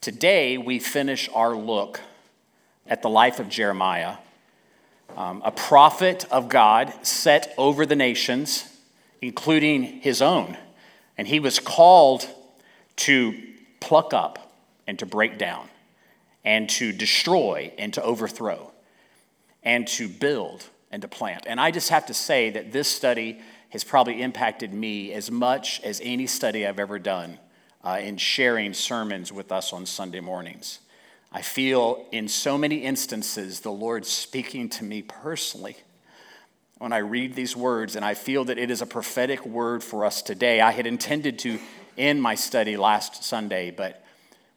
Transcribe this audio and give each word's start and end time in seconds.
Today, 0.00 0.56
we 0.56 0.78
finish 0.78 1.28
our 1.34 1.54
look 1.54 2.00
at 2.86 3.02
the 3.02 3.10
life 3.10 3.38
of 3.38 3.50
Jeremiah, 3.50 4.16
um, 5.14 5.42
a 5.44 5.52
prophet 5.52 6.24
of 6.30 6.48
God 6.48 6.90
set 7.02 7.52
over 7.58 7.84
the 7.84 7.96
nations, 7.96 8.64
including 9.20 9.82
his 9.82 10.22
own. 10.22 10.56
And 11.18 11.28
he 11.28 11.38
was 11.38 11.58
called 11.58 12.26
to 12.96 13.38
pluck 13.80 14.14
up 14.14 14.54
and 14.86 14.98
to 15.00 15.04
break 15.04 15.36
down, 15.36 15.68
and 16.46 16.66
to 16.70 16.92
destroy 16.92 17.70
and 17.76 17.92
to 17.92 18.02
overthrow, 18.02 18.72
and 19.62 19.86
to 19.88 20.08
build 20.08 20.64
and 20.90 21.02
to 21.02 21.08
plant. 21.08 21.44
And 21.46 21.60
I 21.60 21.70
just 21.70 21.90
have 21.90 22.06
to 22.06 22.14
say 22.14 22.48
that 22.48 22.72
this 22.72 22.88
study 22.88 23.38
has 23.68 23.84
probably 23.84 24.22
impacted 24.22 24.72
me 24.72 25.12
as 25.12 25.30
much 25.30 25.78
as 25.82 26.00
any 26.02 26.26
study 26.26 26.66
I've 26.66 26.78
ever 26.78 26.98
done 26.98 27.38
uh, 27.84 27.98
in 28.02 28.16
sharing 28.16 28.74
sermons 28.74 29.32
with 29.32 29.50
us 29.50 29.72
on 29.72 29.86
Sunday 29.86 30.20
mornings. 30.20 30.80
I 31.32 31.42
feel 31.42 32.06
in 32.10 32.28
so 32.28 32.58
many 32.58 32.78
instances 32.78 33.60
the 33.60 33.70
Lord 33.70 34.04
speaking 34.04 34.68
to 34.70 34.84
me 34.84 35.02
personally 35.02 35.76
when 36.78 36.92
I 36.92 36.98
read 36.98 37.34
these 37.34 37.54
words, 37.54 37.94
and 37.94 38.04
I 38.04 38.14
feel 38.14 38.44
that 38.46 38.58
it 38.58 38.70
is 38.70 38.80
a 38.80 38.86
prophetic 38.86 39.44
word 39.44 39.84
for 39.84 40.04
us 40.04 40.22
today. 40.22 40.62
I 40.62 40.70
had 40.70 40.86
intended 40.86 41.38
to 41.40 41.58
end 41.98 42.22
my 42.22 42.34
study 42.34 42.76
last 42.78 43.22
Sunday, 43.22 43.70
but 43.70 44.02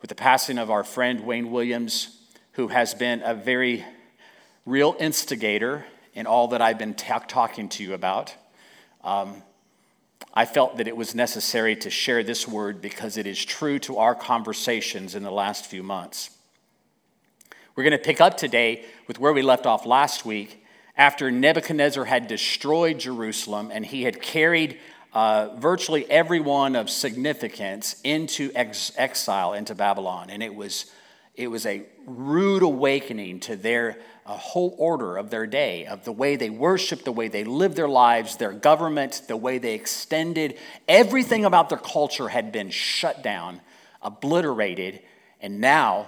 with 0.01 0.07
the 0.09 0.15
passing 0.15 0.57
of 0.57 0.71
our 0.71 0.83
friend 0.83 1.25
Wayne 1.25 1.51
Williams, 1.51 2.17
who 2.53 2.69
has 2.69 2.93
been 2.93 3.21
a 3.23 3.33
very 3.33 3.83
real 4.65 4.95
instigator 4.99 5.85
in 6.13 6.25
all 6.25 6.47
that 6.49 6.61
I've 6.61 6.77
been 6.77 6.93
t- 6.93 7.11
talking 7.27 7.67
to 7.69 7.83
you 7.83 7.93
about, 7.93 8.33
um, 9.03 9.43
I 10.33 10.45
felt 10.45 10.77
that 10.77 10.87
it 10.87 10.97
was 10.97 11.15
necessary 11.15 11.75
to 11.77 11.89
share 11.89 12.23
this 12.23 12.47
word 12.47 12.81
because 12.81 13.17
it 13.17 13.27
is 13.27 13.43
true 13.43 13.79
to 13.79 13.97
our 13.97 14.15
conversations 14.15 15.15
in 15.15 15.23
the 15.23 15.31
last 15.31 15.65
few 15.65 15.83
months. 15.83 16.29
We're 17.75 17.83
going 17.83 17.97
to 17.97 17.97
pick 17.97 18.21
up 18.21 18.37
today 18.37 18.85
with 19.07 19.19
where 19.19 19.33
we 19.33 19.41
left 19.41 19.65
off 19.65 19.85
last 19.85 20.25
week 20.25 20.63
after 20.95 21.31
Nebuchadnezzar 21.31 22.05
had 22.05 22.27
destroyed 22.27 22.99
Jerusalem 22.99 23.71
and 23.73 23.85
he 23.85 24.03
had 24.03 24.21
carried 24.21 24.79
uh, 25.13 25.55
virtually 25.57 26.09
everyone 26.09 26.75
of 26.75 26.89
significance 26.89 27.99
into 28.03 28.51
ex- 28.55 28.91
exile 28.95 29.53
into 29.53 29.75
Babylon. 29.75 30.29
And 30.29 30.41
it 30.43 30.53
was, 30.53 30.91
it 31.35 31.47
was 31.47 31.65
a 31.65 31.83
rude 32.05 32.61
awakening 32.61 33.39
to 33.41 33.55
their 33.55 33.97
whole 34.25 34.75
order 34.77 35.17
of 35.17 35.29
their 35.29 35.47
day, 35.47 35.85
of 35.85 36.05
the 36.05 36.11
way 36.11 36.35
they 36.35 36.49
worshiped, 36.49 37.05
the 37.05 37.11
way 37.11 37.27
they 37.27 37.43
lived 37.43 37.75
their 37.75 37.89
lives, 37.89 38.37
their 38.37 38.53
government, 38.53 39.23
the 39.27 39.35
way 39.35 39.57
they 39.57 39.73
extended. 39.73 40.57
Everything 40.87 41.43
about 41.43 41.69
their 41.69 41.77
culture 41.77 42.29
had 42.29 42.51
been 42.51 42.69
shut 42.69 43.23
down, 43.23 43.61
obliterated, 44.01 45.01
and 45.41 45.59
now 45.59 46.07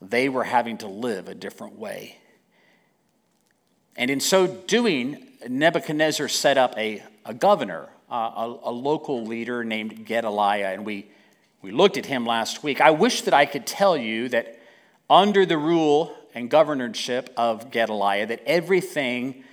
they 0.00 0.28
were 0.28 0.44
having 0.44 0.78
to 0.78 0.86
live 0.86 1.28
a 1.28 1.34
different 1.34 1.78
way. 1.78 2.18
And 3.96 4.10
in 4.10 4.20
so 4.20 4.46
doing, 4.46 5.26
Nebuchadnezzar 5.48 6.28
set 6.28 6.58
up 6.58 6.76
a, 6.76 7.02
a 7.24 7.32
governor, 7.32 7.88
a, 8.10 8.56
a 8.62 8.70
local 8.70 9.24
leader 9.24 9.64
named 9.64 10.04
Gedaliah, 10.04 10.72
and 10.72 10.84
we, 10.84 11.10
we 11.62 11.72
looked 11.72 11.96
at 11.96 12.06
him 12.06 12.26
last 12.26 12.62
week. 12.62 12.80
I 12.80 12.90
wish 12.90 13.22
that 13.22 13.34
I 13.34 13.46
could 13.46 13.66
tell 13.66 13.96
you 13.96 14.28
that 14.28 14.55
under 15.08 15.46
the 15.46 15.58
rule 15.58 16.16
and 16.34 16.50
governorship 16.50 17.32
of 17.36 17.70
Gedaliah 17.70 18.26
that 18.26 18.42
everything 18.46 19.44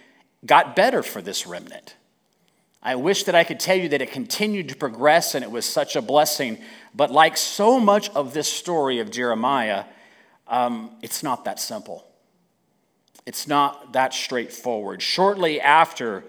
got 0.45 0.75
better 0.75 1.03
for 1.03 1.21
this 1.21 1.47
remnant. 1.47 1.95
I 2.81 2.95
wish 2.95 3.23
that 3.23 3.35
I 3.35 3.45
could 3.45 3.61
tell 3.61 3.77
you 3.77 3.87
that 3.89 4.01
it 4.01 4.11
continued 4.11 4.67
to 4.69 4.75
progress 4.75 5.35
and 5.35 5.43
it 5.43 5.49
was 5.49 5.65
such 5.65 5.95
a 5.95 6.01
blessing, 6.01 6.57
but 6.93 7.11
like 7.11 7.37
so 7.37 7.79
much 7.79 8.09
of 8.09 8.33
this 8.33 8.49
story 8.49 8.99
of 8.99 9.09
Jeremiah, 9.09 9.85
um, 10.47 10.91
it's 11.01 11.23
not 11.23 11.45
that 11.45 11.59
simple. 11.59 12.05
It's 13.25 13.47
not 13.47 13.93
that 13.93 14.13
straightforward. 14.13 15.01
Shortly 15.01 15.61
after 15.61 16.25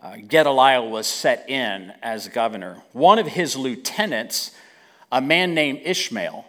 uh, 0.00 0.16
Gedaliah 0.26 0.82
was 0.82 1.06
set 1.06 1.50
in 1.50 1.92
as 2.02 2.28
governor, 2.28 2.82
one 2.92 3.18
of 3.18 3.26
his 3.26 3.54
lieutenants, 3.54 4.52
a 5.12 5.20
man 5.20 5.52
named 5.52 5.80
Ishmael, 5.84 6.46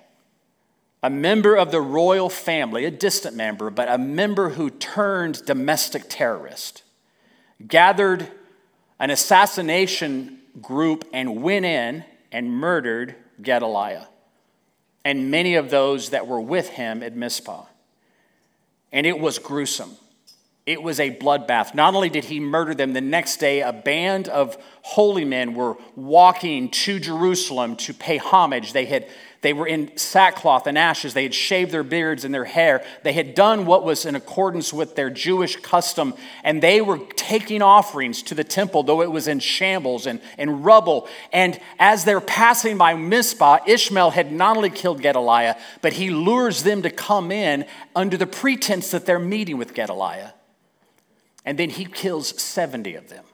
a 1.01 1.09
member 1.09 1.55
of 1.55 1.71
the 1.71 1.81
royal 1.81 2.29
family, 2.29 2.85
a 2.85 2.91
distant 2.91 3.35
member, 3.35 3.69
but 3.69 3.89
a 3.89 3.97
member 3.97 4.49
who 4.49 4.69
turned 4.69 5.45
domestic 5.45 6.03
terrorist, 6.09 6.83
gathered 7.65 8.29
an 8.99 9.09
assassination 9.09 10.39
group 10.61 11.05
and 11.13 11.41
went 11.41 11.65
in 11.65 12.03
and 12.31 12.51
murdered 12.51 13.15
Gedaliah 13.41 14.07
and 15.05 15.31
many 15.31 15.55
of 15.55 15.69
those 15.69 16.09
that 16.09 16.27
were 16.27 16.41
with 16.41 16.69
him 16.69 17.01
at 17.01 17.15
Mizpah. 17.15 17.65
And 18.91 19.05
it 19.05 19.19
was 19.19 19.39
gruesome. 19.39 19.95
It 20.69 20.83
was 20.83 20.99
a 20.99 21.09
bloodbath. 21.09 21.73
Not 21.73 21.95
only 21.95 22.09
did 22.09 22.25
he 22.25 22.39
murder 22.39 22.75
them, 22.75 22.93
the 22.93 23.01
next 23.01 23.37
day, 23.37 23.61
a 23.61 23.73
band 23.73 24.27
of 24.27 24.55
holy 24.83 25.25
men 25.25 25.55
were 25.55 25.77
walking 25.95 26.69
to 26.69 26.99
Jerusalem 26.99 27.75
to 27.77 27.91
pay 27.91 28.17
homage. 28.17 28.71
They 28.71 28.85
had 28.85 29.07
they 29.41 29.51
were 29.51 29.65
in 29.65 29.97
sackcloth 29.97 30.67
and 30.67 30.77
ashes. 30.77 31.15
They 31.15 31.23
had 31.23 31.33
shaved 31.33 31.71
their 31.71 31.81
beards 31.81 32.23
and 32.23 32.31
their 32.31 32.45
hair. 32.45 32.83
They 33.01 33.13
had 33.13 33.33
done 33.33 33.65
what 33.65 33.83
was 33.83 34.05
in 34.05 34.13
accordance 34.13 34.71
with 34.71 34.95
their 34.95 35.09
Jewish 35.09 35.55
custom, 35.55 36.13
and 36.43 36.61
they 36.61 36.81
were 36.81 36.99
taking 37.15 37.63
offerings 37.63 38.21
to 38.23 38.35
the 38.35 38.43
temple, 38.43 38.83
though 38.83 39.01
it 39.01 39.09
was 39.11 39.27
in 39.27 39.39
shambles 39.39 40.05
and, 40.05 40.21
and 40.37 40.63
rubble. 40.63 41.07
And 41.33 41.59
as 41.79 42.05
they're 42.05 42.21
passing 42.21 42.77
by 42.77 42.93
Mizpah, 42.93 43.59
Ishmael 43.65 44.11
had 44.11 44.31
not 44.31 44.55
only 44.55 44.69
killed 44.69 45.01
Gedaliah, 45.01 45.55
but 45.81 45.93
he 45.93 46.11
lures 46.11 46.61
them 46.61 46.83
to 46.83 46.91
come 46.91 47.31
in 47.31 47.65
under 47.95 48.17
the 48.17 48.27
pretense 48.27 48.91
that 48.91 49.07
they're 49.07 49.17
meeting 49.17 49.57
with 49.57 49.73
Gedaliah. 49.73 50.33
And 51.49 51.57
then 51.57 51.71
he 51.71 51.85
kills 51.85 52.39
70 52.39 52.93
of 52.93 53.09
them, 53.09 53.25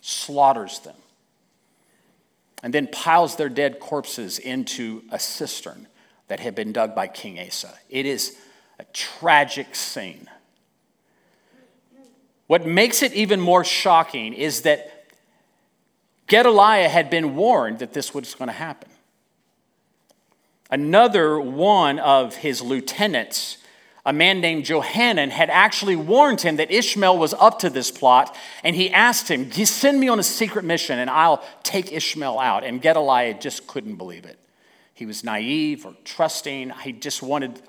slaughters 0.00 0.78
them 0.78 0.94
and 2.62 2.72
then 2.72 2.86
piles 2.86 3.34
their 3.34 3.48
dead 3.48 3.80
corpses 3.80 4.38
into 4.38 5.02
a 5.10 5.18
cistern 5.18 5.88
that 6.28 6.38
had 6.40 6.54
been 6.54 6.72
dug 6.72 6.94
by 6.94 7.08
King 7.08 7.40
Asa. 7.40 7.72
It 7.88 8.06
is 8.06 8.36
a 8.78 8.84
tragic 8.92 9.74
scene. 9.74 10.28
What 12.46 12.66
makes 12.66 13.02
it 13.02 13.12
even 13.14 13.40
more 13.40 13.64
shocking 13.64 14.32
is 14.32 14.62
that 14.62 15.06
Gedaliah 16.28 16.88
had 16.88 17.10
been 17.10 17.34
warned 17.34 17.80
that 17.80 17.92
this 17.92 18.14
was 18.14 18.32
going 18.34 18.46
to 18.46 18.52
happen. 18.52 18.90
Another 20.70 21.40
one 21.40 21.98
of 21.98 22.36
his 22.36 22.62
lieutenants 22.62 23.56
a 24.06 24.12
man 24.12 24.40
named 24.40 24.64
Johanan 24.64 25.30
had 25.30 25.50
actually 25.50 25.96
warned 25.96 26.40
him 26.40 26.56
that 26.56 26.70
Ishmael 26.70 27.18
was 27.18 27.34
up 27.34 27.58
to 27.60 27.70
this 27.70 27.90
plot, 27.90 28.34
and 28.64 28.74
he 28.74 28.90
asked 28.90 29.30
him, 29.30 29.50
Send 29.52 30.00
me 30.00 30.08
on 30.08 30.18
a 30.18 30.22
secret 30.22 30.64
mission, 30.64 30.98
and 30.98 31.10
I'll 31.10 31.44
take 31.62 31.92
Ishmael 31.92 32.38
out. 32.38 32.64
And 32.64 32.80
Gedaliah 32.80 33.34
just 33.34 33.66
couldn't 33.66 33.96
believe 33.96 34.24
it. 34.24 34.38
He 34.94 35.06
was 35.06 35.22
naive 35.22 35.84
or 35.84 35.94
trusting. 36.04 36.70
He 36.82 36.92
just 36.92 37.22
wanted 37.22 37.60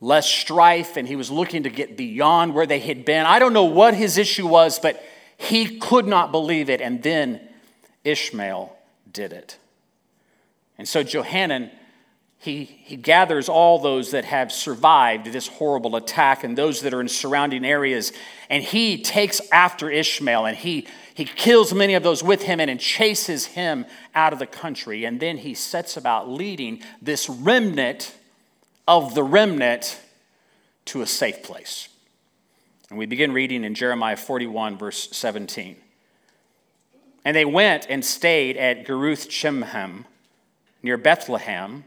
less 0.00 0.28
strife, 0.28 0.96
and 0.96 1.06
he 1.06 1.16
was 1.16 1.30
looking 1.30 1.62
to 1.62 1.70
get 1.70 1.96
beyond 1.96 2.54
where 2.54 2.66
they 2.66 2.80
had 2.80 3.04
been. 3.04 3.24
I 3.24 3.38
don't 3.38 3.52
know 3.52 3.64
what 3.64 3.94
his 3.94 4.18
issue 4.18 4.46
was, 4.46 4.78
but 4.78 5.02
he 5.36 5.78
could 5.78 6.06
not 6.06 6.32
believe 6.32 6.68
it. 6.68 6.80
And 6.80 7.02
then 7.02 7.40
Ishmael 8.02 8.76
did 9.10 9.32
it. 9.32 9.58
And 10.78 10.88
so 10.88 11.02
Johanan 11.02 11.70
he, 12.44 12.64
he 12.64 12.96
gathers 12.96 13.48
all 13.48 13.78
those 13.78 14.10
that 14.10 14.26
have 14.26 14.52
survived 14.52 15.32
this 15.32 15.48
horrible 15.48 15.96
attack 15.96 16.44
and 16.44 16.58
those 16.58 16.82
that 16.82 16.92
are 16.92 17.00
in 17.00 17.08
surrounding 17.08 17.64
areas, 17.64 18.12
and 18.50 18.62
he 18.62 19.00
takes 19.00 19.40
after 19.50 19.90
Ishmael 19.90 20.44
and 20.44 20.54
he, 20.54 20.86
he 21.14 21.24
kills 21.24 21.72
many 21.72 21.94
of 21.94 22.02
those 22.02 22.22
with 22.22 22.42
him 22.42 22.60
and, 22.60 22.70
and 22.70 22.78
chases 22.78 23.46
him 23.46 23.86
out 24.14 24.34
of 24.34 24.38
the 24.38 24.46
country. 24.46 25.06
And 25.06 25.20
then 25.20 25.38
he 25.38 25.54
sets 25.54 25.96
about 25.96 26.28
leading 26.28 26.82
this 27.00 27.30
remnant 27.30 28.14
of 28.86 29.14
the 29.14 29.22
remnant 29.22 29.98
to 30.84 31.00
a 31.00 31.06
safe 31.06 31.42
place. 31.42 31.88
And 32.90 32.98
we 32.98 33.06
begin 33.06 33.32
reading 33.32 33.64
in 33.64 33.74
Jeremiah 33.74 34.18
41, 34.18 34.76
verse 34.76 35.08
17. 35.12 35.76
And 37.24 37.34
they 37.34 37.46
went 37.46 37.86
and 37.88 38.04
stayed 38.04 38.58
at 38.58 38.86
Geruth 38.86 39.30
Chimham 39.30 40.04
near 40.82 40.98
Bethlehem 40.98 41.84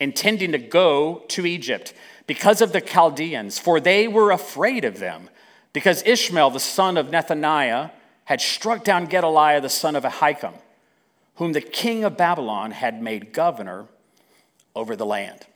intending 0.00 0.52
to 0.52 0.58
go 0.58 1.24
to 1.28 1.46
Egypt 1.46 1.94
because 2.26 2.60
of 2.60 2.72
the 2.72 2.80
Chaldeans, 2.80 3.58
for 3.58 3.80
they 3.80 4.08
were 4.08 4.30
afraid 4.30 4.84
of 4.84 4.98
them, 4.98 5.30
because 5.72 6.02
Ishmael, 6.04 6.50
the 6.50 6.60
son 6.60 6.96
of 6.96 7.08
Nethaniah, 7.08 7.90
had 8.24 8.40
struck 8.40 8.82
down 8.82 9.06
Gedaliah, 9.06 9.60
the 9.60 9.68
son 9.68 9.94
of 9.94 10.04
Ahikam, 10.04 10.54
whom 11.36 11.52
the 11.52 11.60
king 11.60 12.02
of 12.02 12.16
Babylon 12.16 12.72
had 12.72 13.00
made 13.00 13.32
governor 13.32 13.86
over 14.74 14.96
the 14.96 15.06
land. 15.06 15.46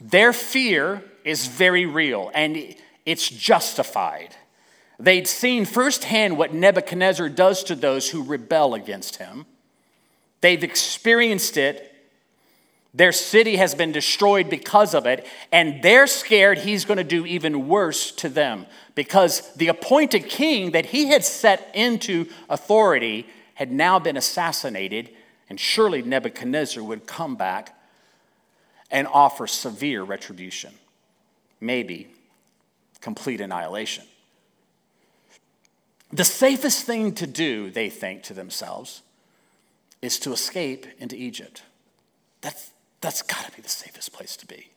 Their 0.00 0.32
fear 0.32 1.02
is 1.24 1.46
very 1.46 1.86
real 1.86 2.30
and 2.34 2.74
it's 3.04 3.28
justified. 3.28 4.36
They'd 4.98 5.26
seen 5.26 5.64
firsthand 5.64 6.36
what 6.36 6.54
Nebuchadnezzar 6.54 7.28
does 7.28 7.64
to 7.64 7.74
those 7.74 8.10
who 8.10 8.22
rebel 8.22 8.74
against 8.74 9.16
him. 9.16 9.46
They've 10.40 10.62
experienced 10.62 11.56
it 11.56 11.91
Their 12.94 13.12
city 13.12 13.56
has 13.56 13.74
been 13.74 13.90
destroyed 13.90 14.50
because 14.50 14.94
of 14.94 15.06
it, 15.06 15.26
and 15.50 15.82
they're 15.82 16.06
scared 16.06 16.58
he's 16.58 16.84
going 16.84 16.98
to 16.98 17.04
do 17.04 17.24
even 17.24 17.66
worse 17.68 18.12
to 18.12 18.28
them 18.28 18.66
because 18.94 19.52
the 19.54 19.68
appointed 19.68 20.28
king 20.28 20.72
that 20.72 20.86
he 20.86 21.06
had 21.06 21.24
set 21.24 21.70
into 21.74 22.26
authority 22.50 23.26
had 23.54 23.72
now 23.72 23.98
been 23.98 24.16
assassinated, 24.16 25.08
and 25.48 25.58
surely 25.58 26.02
Nebuchadnezzar 26.02 26.82
would 26.82 27.06
come 27.06 27.34
back 27.34 27.78
and 28.90 29.06
offer 29.06 29.46
severe 29.46 30.02
retribution, 30.02 30.74
maybe 31.60 32.08
complete 33.00 33.40
annihilation. 33.40 34.04
The 36.12 36.24
safest 36.24 36.84
thing 36.84 37.14
to 37.14 37.26
do, 37.26 37.70
they 37.70 37.88
think 37.88 38.22
to 38.24 38.34
themselves, 38.34 39.00
is 40.02 40.18
to 40.20 40.32
escape 40.32 40.86
into 40.98 41.16
Egypt. 41.16 41.62
That's, 42.42 42.70
that's 43.02 43.22
got 43.22 43.44
to 43.44 43.52
be 43.52 43.60
the 43.60 43.68
safest 43.68 44.12
place 44.12 44.36
to 44.36 44.46
be. 44.46 44.70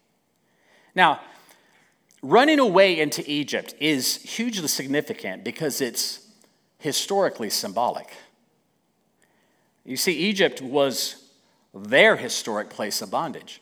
Now, 0.93 1.21
running 2.21 2.59
away 2.59 2.99
into 2.99 3.23
Egypt 3.29 3.75
is 3.79 4.17
hugely 4.23 4.67
significant 4.67 5.43
because 5.43 5.79
it's 5.79 6.27
historically 6.79 7.49
symbolic. 7.49 8.09
You 9.85 9.97
see, 9.97 10.13
Egypt 10.13 10.61
was 10.61 11.23
their 11.73 12.15
historic 12.15 12.69
place 12.69 13.01
of 13.01 13.11
bondage. 13.11 13.61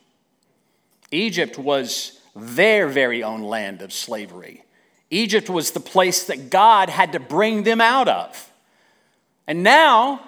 Egypt 1.12 1.57
was 1.57 2.19
their 2.36 2.88
very 2.88 3.21
own 3.21 3.42
land 3.42 3.81
of 3.81 3.92
slavery. 3.92 4.63
Egypt 5.09 5.50
was 5.50 5.71
the 5.71 5.80
place 5.80 6.25
that 6.25 6.50
God 6.50 6.89
had 6.89 7.12
to 7.12 7.19
bring 7.19 7.63
them 7.63 7.81
out 7.81 8.07
of. 8.07 8.51
And 9.45 9.62
now 9.62 10.21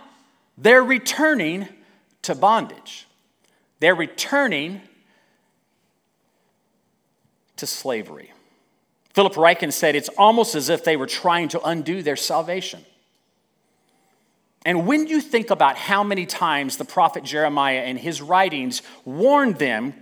they're 0.58 0.84
returning 0.84 1.68
to 2.24 2.36
bondage. 2.36 3.08
They're 3.80 3.96
returning 3.96 4.82
to 7.58 7.68
slavery. 7.68 8.32
Philip 9.14 9.34
Ryken 9.34 9.72
said 9.72 9.96
it's 9.96 10.10
almost 10.18 10.56
as 10.56 10.70
if 10.70 10.84
they 10.84 10.98
were 10.98 11.08
trying 11.08 11.48
to 11.50 11.62
undo 11.62 12.02
their 12.02 12.18
salvation. 12.18 12.86
And 14.66 14.88
when 14.88 15.08
you 15.08 15.22
think 15.22 15.52
about 15.52 15.78
how 15.78 16.04
many 16.04 16.26
times 16.26 16.78
the 16.78 16.86
prophet 16.86 17.24
Jeremiah 17.24 17.84
in 17.84 17.98
his 17.98 18.22
writings 18.22 18.82
warned 19.06 19.58
them 19.58 19.94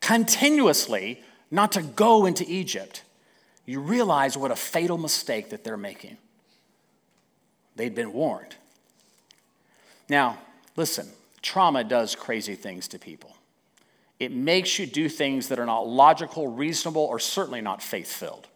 continuously 0.00 1.22
not 1.50 1.72
to 1.72 1.82
go 1.82 2.26
into 2.26 2.44
Egypt, 2.48 3.02
you 3.66 3.80
realize 3.80 4.36
what 4.36 4.50
a 4.50 4.56
fatal 4.56 4.96
mistake 4.96 5.50
that 5.50 5.64
they're 5.64 5.76
making. 5.76 6.16
They'd 7.76 7.94
been 7.94 8.12
warned. 8.12 8.56
Now, 10.08 10.38
listen, 10.76 11.08
trauma 11.46 11.84
does 11.84 12.16
crazy 12.16 12.56
things 12.56 12.88
to 12.88 12.98
people. 12.98 13.36
It 14.18 14.32
makes 14.32 14.80
you 14.80 14.86
do 14.86 15.08
things 15.08 15.48
that 15.48 15.60
are 15.60 15.66
not 15.66 15.86
logical, 15.86 16.48
reasonable, 16.48 17.02
or 17.02 17.20
certainly 17.20 17.60
not 17.60 17.80
faith 17.80 18.10
filled. 18.12 18.48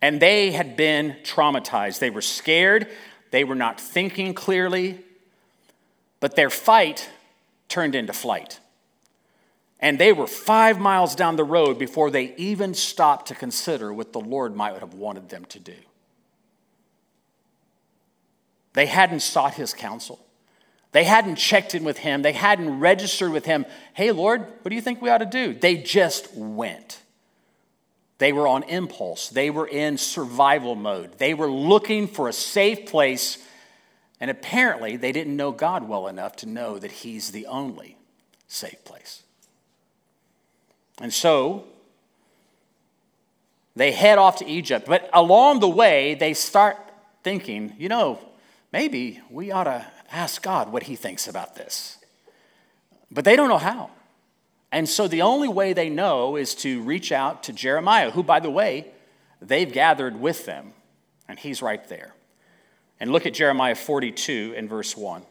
And 0.00 0.22
they 0.22 0.52
had 0.52 0.76
been 0.76 1.16
traumatized. 1.24 1.98
They 1.98 2.10
were 2.10 2.22
scared. 2.22 2.86
They 3.32 3.42
were 3.42 3.56
not 3.56 3.80
thinking 3.80 4.34
clearly. 4.34 5.00
But 6.20 6.36
their 6.36 6.48
fight 6.48 7.10
turned 7.68 7.96
into 7.96 8.12
flight. 8.12 8.60
And 9.80 9.98
they 9.98 10.12
were 10.12 10.28
five 10.28 10.78
miles 10.78 11.16
down 11.16 11.34
the 11.34 11.42
road 11.42 11.76
before 11.76 12.08
they 12.08 12.36
even 12.36 12.72
stopped 12.72 13.26
to 13.28 13.34
consider 13.34 13.92
what 13.92 14.12
the 14.12 14.20
Lord 14.20 14.54
might 14.54 14.78
have 14.78 14.94
wanted 14.94 15.28
them 15.28 15.44
to 15.46 15.58
do. 15.58 15.74
They 18.74 18.86
hadn't 18.86 19.20
sought 19.20 19.54
his 19.54 19.74
counsel. 19.74 20.23
They 20.94 21.02
hadn't 21.02 21.36
checked 21.36 21.74
in 21.74 21.82
with 21.82 21.98
him. 21.98 22.22
They 22.22 22.32
hadn't 22.32 22.78
registered 22.78 23.32
with 23.32 23.44
him. 23.44 23.66
Hey, 23.94 24.12
Lord, 24.12 24.42
what 24.42 24.68
do 24.68 24.76
you 24.76 24.80
think 24.80 25.02
we 25.02 25.10
ought 25.10 25.18
to 25.18 25.26
do? 25.26 25.52
They 25.52 25.76
just 25.76 26.32
went. 26.36 27.00
They 28.18 28.32
were 28.32 28.46
on 28.46 28.62
impulse. 28.62 29.28
They 29.28 29.50
were 29.50 29.66
in 29.66 29.98
survival 29.98 30.76
mode. 30.76 31.18
They 31.18 31.34
were 31.34 31.50
looking 31.50 32.06
for 32.06 32.28
a 32.28 32.32
safe 32.32 32.86
place. 32.86 33.44
And 34.20 34.30
apparently, 34.30 34.96
they 34.96 35.10
didn't 35.10 35.34
know 35.34 35.50
God 35.50 35.88
well 35.88 36.06
enough 36.06 36.36
to 36.36 36.46
know 36.46 36.78
that 36.78 36.92
He's 36.92 37.32
the 37.32 37.46
only 37.46 37.96
safe 38.46 38.84
place. 38.84 39.24
And 41.00 41.12
so, 41.12 41.64
they 43.74 43.90
head 43.90 44.18
off 44.18 44.36
to 44.36 44.46
Egypt. 44.46 44.86
But 44.86 45.10
along 45.12 45.58
the 45.58 45.68
way, 45.68 46.14
they 46.14 46.34
start 46.34 46.78
thinking, 47.24 47.72
you 47.78 47.88
know, 47.88 48.20
maybe 48.70 49.20
we 49.28 49.50
ought 49.50 49.64
to 49.64 49.84
ask 50.14 50.42
God 50.42 50.72
what 50.72 50.84
he 50.84 50.96
thinks 50.96 51.26
about 51.26 51.56
this. 51.56 51.98
But 53.10 53.24
they 53.24 53.36
don't 53.36 53.48
know 53.48 53.58
how. 53.58 53.90
And 54.72 54.88
so 54.88 55.06
the 55.06 55.22
only 55.22 55.48
way 55.48 55.72
they 55.72 55.88
know 55.88 56.36
is 56.36 56.54
to 56.56 56.82
reach 56.82 57.12
out 57.12 57.44
to 57.44 57.52
Jeremiah, 57.52 58.10
who, 58.10 58.22
by 58.22 58.40
the 58.40 58.50
way, 58.50 58.86
they've 59.40 59.70
gathered 59.70 60.20
with 60.20 60.46
them, 60.46 60.72
and 61.28 61.38
he's 61.38 61.62
right 61.62 61.86
there. 61.88 62.14
And 62.98 63.12
look 63.12 63.26
at 63.26 63.34
Jeremiah 63.34 63.74
42 63.74 64.54
and 64.56 64.68
verse 64.68 64.96
1. 64.96 65.22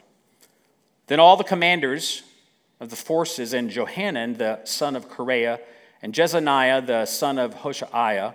Then 1.08 1.20
all 1.20 1.36
the 1.36 1.44
commanders 1.44 2.22
of 2.80 2.90
the 2.90 2.96
forces 2.96 3.52
and 3.52 3.70
Johanan, 3.70 4.34
the 4.34 4.60
son 4.64 4.96
of 4.96 5.10
Kareah, 5.10 5.60
and 6.02 6.14
Jezaniah, 6.14 6.86
the 6.86 7.06
son 7.06 7.38
of 7.38 7.54
Hoshaiah, 7.54 8.34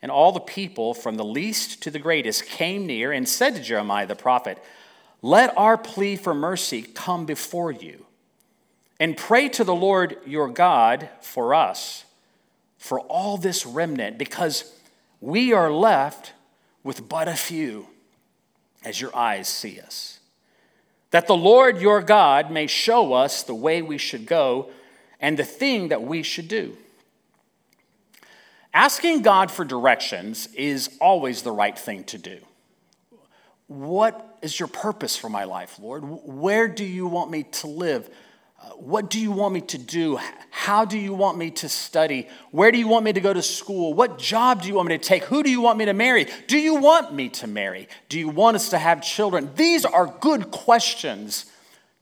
and 0.00 0.10
all 0.10 0.32
the 0.32 0.40
people 0.40 0.94
from 0.94 1.16
the 1.16 1.24
least 1.24 1.82
to 1.82 1.90
the 1.90 1.98
greatest 1.98 2.46
came 2.46 2.86
near 2.86 3.12
and 3.12 3.28
said 3.28 3.54
to 3.56 3.62
Jeremiah 3.62 4.06
the 4.06 4.14
prophet, 4.14 4.62
Let 5.20 5.56
our 5.56 5.76
plea 5.76 6.16
for 6.16 6.34
mercy 6.34 6.82
come 6.82 7.26
before 7.26 7.72
you, 7.72 8.06
and 9.00 9.16
pray 9.16 9.48
to 9.50 9.64
the 9.64 9.74
Lord 9.74 10.16
your 10.26 10.48
God 10.48 11.08
for 11.20 11.54
us, 11.54 12.04
for 12.78 13.00
all 13.00 13.36
this 13.36 13.66
remnant, 13.66 14.18
because 14.18 14.72
we 15.20 15.52
are 15.52 15.70
left 15.70 16.32
with 16.84 17.08
but 17.08 17.26
a 17.26 17.34
few, 17.34 17.88
as 18.84 19.00
your 19.00 19.14
eyes 19.16 19.48
see 19.48 19.80
us. 19.80 20.20
That 21.10 21.26
the 21.26 21.36
Lord 21.36 21.80
your 21.80 22.02
God 22.02 22.50
may 22.50 22.66
show 22.66 23.12
us 23.14 23.42
the 23.42 23.54
way 23.54 23.82
we 23.82 23.98
should 23.98 24.26
go 24.26 24.70
and 25.20 25.36
the 25.36 25.44
thing 25.44 25.88
that 25.88 26.02
we 26.02 26.22
should 26.22 26.48
do. 26.48 26.76
Asking 28.72 29.22
God 29.22 29.50
for 29.50 29.64
directions 29.64 30.48
is 30.54 30.96
always 31.00 31.42
the 31.42 31.50
right 31.50 31.76
thing 31.76 32.04
to 32.04 32.18
do. 32.18 32.38
What 33.68 34.38
is 34.42 34.58
your 34.58 34.66
purpose 34.66 35.16
for 35.16 35.28
my 35.28 35.44
life, 35.44 35.78
Lord? 35.78 36.02
Where 36.04 36.68
do 36.68 36.84
you 36.84 37.06
want 37.06 37.30
me 37.30 37.44
to 37.44 37.66
live? 37.66 38.10
Uh, 38.60 38.70
what 38.70 39.08
do 39.08 39.20
you 39.20 39.30
want 39.30 39.54
me 39.54 39.60
to 39.60 39.78
do? 39.78 40.18
How 40.50 40.84
do 40.84 40.98
you 40.98 41.14
want 41.14 41.38
me 41.38 41.50
to 41.52 41.68
study? 41.68 42.28
Where 42.50 42.72
do 42.72 42.78
you 42.78 42.88
want 42.88 43.04
me 43.04 43.12
to 43.12 43.20
go 43.20 43.32
to 43.32 43.42
school? 43.42 43.94
What 43.94 44.18
job 44.18 44.62
do 44.62 44.68
you 44.68 44.74
want 44.74 44.88
me 44.88 44.98
to 44.98 45.04
take? 45.04 45.24
Who 45.24 45.42
do 45.42 45.50
you 45.50 45.60
want 45.60 45.78
me 45.78 45.84
to 45.84 45.92
marry? 45.92 46.26
Do 46.48 46.58
you 46.58 46.74
want 46.74 47.14
me 47.14 47.28
to 47.30 47.46
marry? 47.46 47.88
Do 48.08 48.18
you 48.18 48.28
want 48.28 48.56
us 48.56 48.70
to 48.70 48.78
have 48.78 49.00
children? 49.00 49.50
These 49.54 49.84
are 49.84 50.06
good 50.20 50.50
questions 50.50 51.46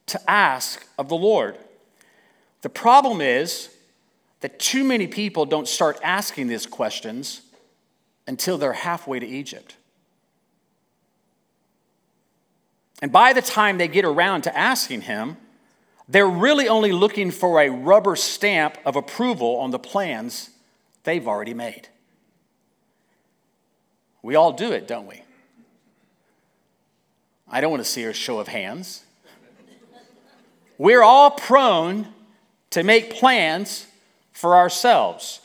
to 0.07 0.29
ask 0.29 0.85
of 0.97 1.09
the 1.09 1.15
Lord. 1.15 1.57
The 2.61 2.69
problem 2.69 3.21
is, 3.21 3.69
that 4.41 4.59
too 4.59 4.83
many 4.83 5.07
people 5.07 5.45
don't 5.45 5.67
start 5.67 5.99
asking 6.03 6.47
these 6.47 6.65
questions 6.65 7.41
until 8.27 8.57
they're 8.57 8.73
halfway 8.73 9.19
to 9.19 9.25
Egypt. 9.25 9.76
And 13.01 13.11
by 13.11 13.33
the 13.33 13.41
time 13.41 13.77
they 13.77 13.87
get 13.87 14.05
around 14.05 14.43
to 14.43 14.57
asking 14.57 15.01
him, 15.01 15.37
they're 16.07 16.27
really 16.27 16.67
only 16.67 16.91
looking 16.91 17.31
for 17.31 17.61
a 17.61 17.69
rubber 17.69 18.15
stamp 18.15 18.77
of 18.85 18.95
approval 18.95 19.57
on 19.57 19.71
the 19.71 19.79
plans 19.79 20.51
they've 21.03 21.27
already 21.27 21.53
made. 21.53 21.89
We 24.21 24.35
all 24.35 24.53
do 24.53 24.71
it, 24.71 24.87
don't 24.87 25.07
we? 25.07 25.21
I 27.47 27.61
don't 27.61 27.71
want 27.71 27.83
to 27.83 27.89
see 27.89 28.03
a 28.03 28.13
show 28.13 28.39
of 28.39 28.47
hands. 28.47 29.03
We're 30.77 31.03
all 31.03 31.31
prone 31.31 32.07
to 32.71 32.83
make 32.83 33.15
plans 33.15 33.87
for 34.31 34.55
ourselves. 34.55 35.41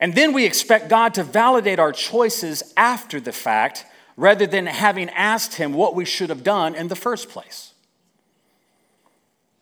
And 0.00 0.14
then 0.14 0.32
we 0.32 0.44
expect 0.44 0.88
God 0.88 1.14
to 1.14 1.24
validate 1.24 1.78
our 1.78 1.92
choices 1.92 2.74
after 2.76 3.20
the 3.20 3.32
fact 3.32 3.86
rather 4.16 4.46
than 4.46 4.66
having 4.66 5.08
asked 5.10 5.54
Him 5.54 5.72
what 5.72 5.94
we 5.94 6.04
should 6.04 6.28
have 6.28 6.44
done 6.44 6.74
in 6.74 6.88
the 6.88 6.96
first 6.96 7.28
place. 7.28 7.72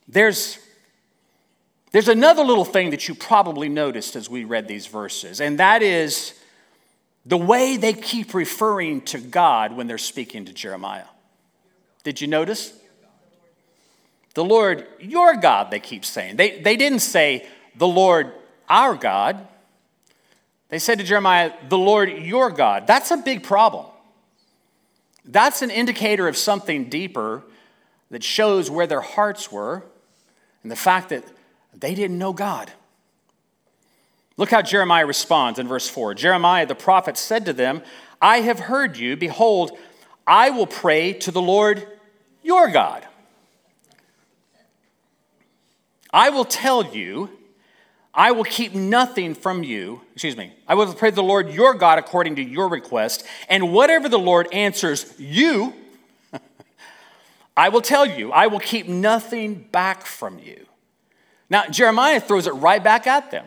There's, 0.09 0.59
there's 1.93 2.09
another 2.09 2.43
little 2.43 2.65
thing 2.65 2.91
that 2.91 3.09
you 3.09 3.15
probably 3.15 3.69
noticed 3.69 4.17
as 4.17 4.29
we 4.29 4.45
read 4.45 4.69
these 4.69 4.87
verses, 4.87 5.41
and 5.41 5.59
that 5.59 5.83
is 5.83 6.35
the 7.25 7.39
way 7.39 7.77
they 7.77 7.93
keep 7.93 8.35
referring 8.35 9.01
to 9.03 9.19
God 9.19 9.77
when 9.77 9.87
they're 9.87 9.99
speaking 9.99 10.45
to 10.47 10.53
Jeremiah. 10.53 11.05
Did 12.05 12.21
you 12.21 12.27
notice? 12.27 12.73
The 14.35 14.45
Lord, 14.45 14.87
your 14.99 15.37
God, 15.37 15.71
they 15.71 15.79
keep 15.79 16.05
saying. 16.05 16.37
They, 16.37 16.61
they 16.61 16.77
didn't 16.77 17.01
say, 17.01 17.47
the 17.77 17.87
Lord, 17.87 18.33
our 18.69 18.95
God. 18.95 19.47
They 20.69 20.79
said 20.79 20.99
to 20.99 21.05
Jeremiah, 21.05 21.53
the 21.69 21.79
Lord 21.79 22.11
your 22.11 22.51
God. 22.51 22.87
That's 22.87 23.11
a 23.11 23.19
big 23.19 23.43
problem. 23.43 23.87
That's 25.25 25.63
an 25.63 25.71
indicator 25.71 26.29
of 26.29 26.37
something 26.37 26.89
deeper 26.89 27.43
that 28.11 28.25
shows 28.25 28.71
where 28.71 28.87
their 28.87 29.01
hearts 29.01 29.51
were 29.51 29.85
and 30.63 30.71
the 30.71 30.77
fact 30.77 31.09
that 31.11 31.25
They 31.75 31.95
didn't 31.95 32.19
know 32.19 32.33
God. 32.33 32.71
Look 34.37 34.51
how 34.51 34.63
Jeremiah 34.63 35.07
responds 35.07 35.59
in 35.59 35.69
verse 35.69 35.89
4. 35.89 36.15
Jeremiah 36.15 36.67
the 36.67 36.75
prophet 36.75 37.17
said 37.17 37.47
to 37.47 37.53
them, 37.53 37.83
I 38.21 38.41
have 38.41 38.61
heard 38.61 38.97
you. 38.97 39.17
Behold, 39.17 39.79
I 40.27 40.51
will 40.51 40.67
pray 40.67 41.13
to 41.15 41.31
the 41.31 41.41
Lord 41.41 41.87
your 42.43 42.69
God. 42.71 43.07
I 46.13 46.31
will 46.31 46.45
tell 46.45 46.95
you, 46.95 47.31
I 48.15 48.33
will 48.33 48.45
keep 48.45 48.75
nothing 48.75 49.35
from 49.35 49.63
you. 49.63 50.03
Excuse 50.13 50.37
me. 50.37 50.53
I 50.69 50.75
will 50.75 50.93
pray 50.93 51.11
to 51.11 51.17
the 51.17 51.23
Lord 51.23 51.51
your 51.51 51.75
God 51.75 51.99
according 51.99 52.37
to 52.37 52.43
your 52.43 52.69
request, 52.69 53.27
and 53.49 53.73
whatever 53.73 54.09
the 54.09 54.19
Lord 54.19 54.49
answers 54.53 55.19
you, 55.19 55.73
I 57.57 57.71
will 57.71 57.81
tell 57.81 58.05
you. 58.05 58.31
I 58.33 58.49
will 58.49 58.61
keep 58.61 58.87
nothing 58.87 59.67
back 59.73 60.05
from 60.05 60.39
you. 60.39 60.67
Now, 61.49 61.67
Jeremiah 61.67 62.21
throws 62.21 62.47
it 62.47 62.53
right 62.53 62.83
back 62.83 63.07
at 63.07 63.31
them. 63.31 63.47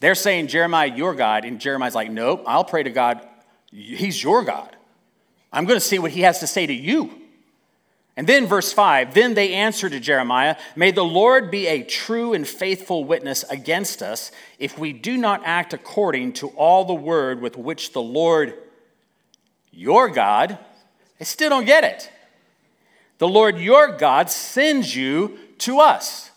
They're 0.00 0.14
saying, 0.14 0.48
Jeremiah, 0.48 0.94
your 0.94 1.14
God. 1.14 1.46
And 1.46 1.58
Jeremiah's 1.60 1.94
like, 1.94 2.10
nope, 2.10 2.44
I'll 2.46 2.64
pray 2.64 2.82
to 2.82 2.90
God. 2.90 3.26
He's 3.70 4.22
your 4.22 4.44
God. 4.44 4.76
I'm 5.52 5.64
going 5.64 5.78
to 5.78 5.84
see 5.84 5.98
what 5.98 6.10
he 6.10 6.22
has 6.22 6.40
to 6.40 6.46
say 6.46 6.66
to 6.66 6.72
you. 6.72 7.10
And 8.16 8.26
then, 8.26 8.46
verse 8.46 8.72
5 8.72 9.14
Then 9.14 9.34
they 9.34 9.52
answered 9.54 9.92
to 9.92 10.00
Jeremiah, 10.00 10.56
May 10.76 10.90
the 10.90 11.04
Lord 11.04 11.50
be 11.50 11.66
a 11.66 11.82
true 11.82 12.32
and 12.32 12.46
faithful 12.46 13.04
witness 13.04 13.42
against 13.44 14.02
us 14.02 14.30
if 14.58 14.78
we 14.78 14.92
do 14.92 15.16
not 15.16 15.42
act 15.44 15.72
according 15.72 16.34
to 16.34 16.48
all 16.50 16.84
the 16.84 16.94
word 16.94 17.40
with 17.40 17.56
which 17.56 17.92
the 17.92 18.02
Lord, 18.02 18.54
your 19.72 20.08
God, 20.08 20.58
I 21.20 21.24
still 21.24 21.50
don't 21.50 21.64
get 21.64 21.84
it. 21.84 22.10
The 23.18 23.28
Lord 23.28 23.58
your 23.58 23.96
God 23.96 24.30
sends 24.30 24.94
you 24.94 25.38
to 25.58 25.80
us. 25.80 26.30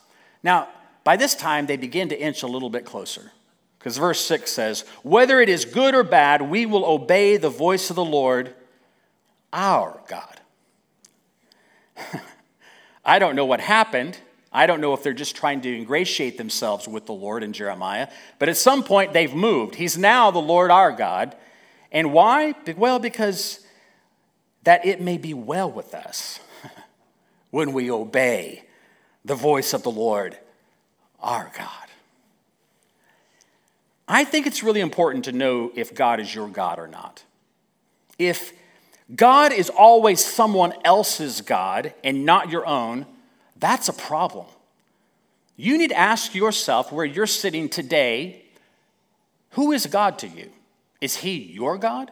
Now, 0.43 0.69
by 1.03 1.17
this 1.17 1.35
time, 1.35 1.65
they 1.65 1.77
begin 1.77 2.09
to 2.09 2.19
inch 2.19 2.43
a 2.43 2.47
little 2.47 2.69
bit 2.69 2.85
closer. 2.85 3.31
Because 3.79 3.97
verse 3.97 4.19
6 4.21 4.51
says, 4.51 4.81
Whether 5.03 5.39
it 5.39 5.49
is 5.49 5.65
good 5.65 5.95
or 5.95 6.03
bad, 6.03 6.41
we 6.41 6.65
will 6.65 6.85
obey 6.85 7.37
the 7.37 7.49
voice 7.49 7.89
of 7.89 7.95
the 7.95 8.05
Lord, 8.05 8.53
our 9.53 10.01
God. 10.07 10.36
I 13.05 13.19
don't 13.19 13.35
know 13.35 13.45
what 13.45 13.59
happened. 13.59 14.17
I 14.51 14.65
don't 14.65 14.81
know 14.81 14.93
if 14.93 15.03
they're 15.03 15.13
just 15.13 15.35
trying 15.35 15.61
to 15.61 15.75
ingratiate 15.75 16.37
themselves 16.37 16.87
with 16.87 17.05
the 17.05 17.13
Lord 17.13 17.43
in 17.43 17.53
Jeremiah, 17.53 18.07
but 18.39 18.49
at 18.49 18.57
some 18.57 18.83
point 18.83 19.13
they've 19.13 19.33
moved. 19.33 19.75
He's 19.75 19.97
now 19.97 20.31
the 20.31 20.39
Lord 20.39 20.71
our 20.71 20.91
God. 20.91 21.35
And 21.91 22.11
why? 22.13 22.53
Well, 22.75 22.99
because 22.99 23.59
that 24.63 24.85
it 24.85 24.99
may 24.99 25.17
be 25.17 25.33
well 25.33 25.71
with 25.71 25.93
us 25.93 26.39
when 27.51 27.71
we 27.71 27.91
obey 27.91 28.63
the 29.23 29.35
voice 29.35 29.73
of 29.73 29.83
the 29.83 29.91
Lord 29.91 30.37
our 31.19 31.51
God. 31.57 31.71
I 34.07 34.23
think 34.23 34.47
it's 34.47 34.63
really 34.63 34.81
important 34.81 35.25
to 35.25 35.31
know 35.31 35.71
if 35.75 35.93
God 35.93 36.19
is 36.19 36.33
your 36.33 36.47
God 36.47 36.79
or 36.79 36.87
not. 36.87 37.23
If 38.17 38.53
God 39.15 39.53
is 39.53 39.69
always 39.69 40.23
someone 40.23 40.73
else's 40.83 41.41
God 41.41 41.93
and 42.03 42.25
not 42.25 42.49
your 42.49 42.65
own, 42.65 43.05
that's 43.55 43.87
a 43.87 43.93
problem. 43.93 44.45
You 45.55 45.77
need 45.77 45.89
to 45.89 45.97
ask 45.97 46.35
yourself 46.35 46.91
where 46.91 47.05
you're 47.05 47.25
sitting 47.25 47.69
today 47.69 48.43
who 49.51 49.71
is 49.71 49.87
God 49.87 50.19
to 50.19 50.27
you? 50.27 50.51
Is 51.01 51.17
he 51.17 51.35
your 51.35 51.79
God? 51.79 52.11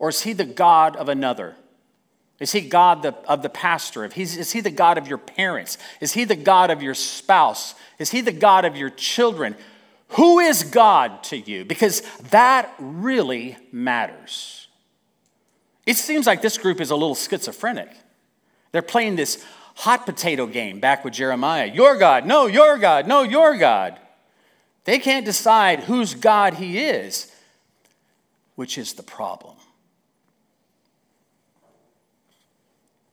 Or 0.00 0.08
is 0.08 0.22
he 0.22 0.32
the 0.32 0.44
God 0.44 0.96
of 0.96 1.08
another? 1.08 1.54
Is 2.40 2.50
he 2.50 2.60
God 2.62 3.02
the, 3.02 3.14
of 3.28 3.42
the 3.42 3.48
pastor? 3.48 4.04
is 4.04 4.50
he 4.50 4.60
the 4.60 4.70
God 4.70 4.98
of 4.98 5.06
your 5.06 5.18
parents? 5.18 5.78
Is 6.00 6.14
he 6.14 6.24
the 6.24 6.34
God 6.34 6.70
of 6.70 6.82
your 6.82 6.94
spouse? 6.94 7.76
Is 8.00 8.10
he 8.10 8.20
the 8.20 8.32
God 8.32 8.64
of 8.64 8.76
your 8.76 8.90
children? 8.90 9.54
Who 10.08 10.40
is 10.40 10.64
God 10.64 11.22
to 11.24 11.38
you? 11.38 11.64
Because 11.64 12.00
that 12.30 12.74
really 12.80 13.56
matters. 13.70 14.61
It 15.86 15.96
seems 15.96 16.26
like 16.26 16.42
this 16.42 16.58
group 16.58 16.80
is 16.80 16.90
a 16.90 16.96
little 16.96 17.14
schizophrenic. 17.14 17.90
They're 18.70 18.82
playing 18.82 19.16
this 19.16 19.44
hot 19.74 20.06
potato 20.06 20.46
game 20.46 20.80
back 20.80 21.04
with 21.04 21.14
Jeremiah. 21.14 21.66
Your 21.66 21.96
God, 21.96 22.26
no, 22.26 22.46
your 22.46 22.78
God, 22.78 23.06
no, 23.06 23.22
your 23.22 23.56
God. 23.56 23.98
They 24.84 24.98
can't 24.98 25.24
decide 25.24 25.80
whose 25.80 26.14
God 26.14 26.54
he 26.54 26.78
is, 26.78 27.30
which 28.54 28.78
is 28.78 28.94
the 28.94 29.02
problem. 29.02 29.56